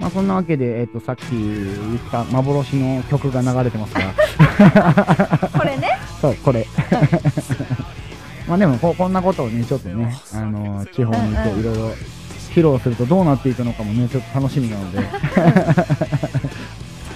[0.00, 5.50] まあ、そんなわけで、えっとさっき言った幻の曲が流れてますから。
[5.60, 5.98] これね？
[6.20, 6.66] そうこれ。
[8.48, 11.60] まあでもここんなことをねちょっとねあの地方に行ってうんうん。
[11.60, 11.94] いろいろ
[12.54, 14.98] 披露するとどうなっていくのかもねちょっと楽しみなので。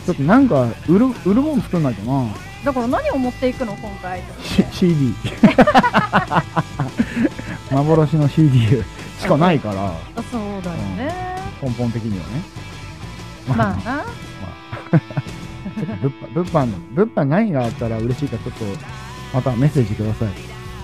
[0.04, 2.28] ちょっとなんか売る売るもん作んないとな。
[2.64, 4.20] だから何を持っていくの今回
[4.70, 5.14] CD
[7.70, 8.84] 幻の CD
[9.18, 9.86] しかないから。
[9.86, 11.14] あそうだよね、
[11.62, 12.63] 根本的にはね
[13.48, 14.04] まあなまあ、
[16.02, 18.64] 物販、物販の、物販何があったら嬉しいか、ちょっと、
[19.32, 20.28] またメッセージください。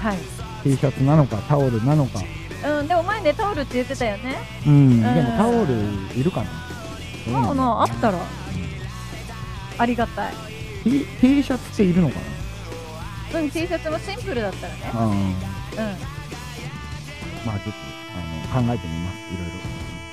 [0.01, 0.19] はい
[0.63, 2.21] T シャツなのか、タオルなのか。
[2.63, 4.37] うん、でも前ねタオルって言ってたよね。
[4.67, 5.75] うん、でもタオル
[6.15, 6.51] いるかな
[7.27, 8.19] どうまあなあったら
[9.79, 10.33] ありがたい。
[10.85, 12.17] T, T シャツっているのか
[13.35, 14.81] うん、T シャツもシンプルだったらね。
[14.93, 15.11] なうん。
[15.11, 15.23] うん、ま
[17.55, 17.71] あ、ちょっと、
[18.57, 19.17] あの、考えてみます。
[19.17, 19.35] はい。
[19.35, 19.70] いろいろ。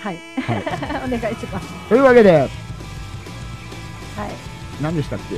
[0.08, 0.20] はい。
[1.06, 1.68] お願いします。
[1.90, 2.50] というわけで、はい。
[4.82, 5.36] 何でしたっけ？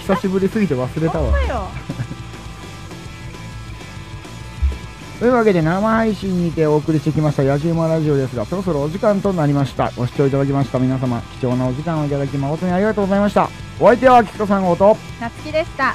[0.00, 1.32] 久しぶりすぎて忘れたわ。
[5.20, 15.94] というわけで生配信にてお送りしてきました野じ馬ラジオですがそろそろお時間となりましたご視聴いただきました皆様貴重なお時間をいただき誠にありがとうございましたお相手は菊田さんごとなつきでした。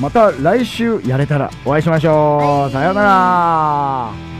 [0.00, 4.37] また来週やれたらお会いしましょう、はいさようなら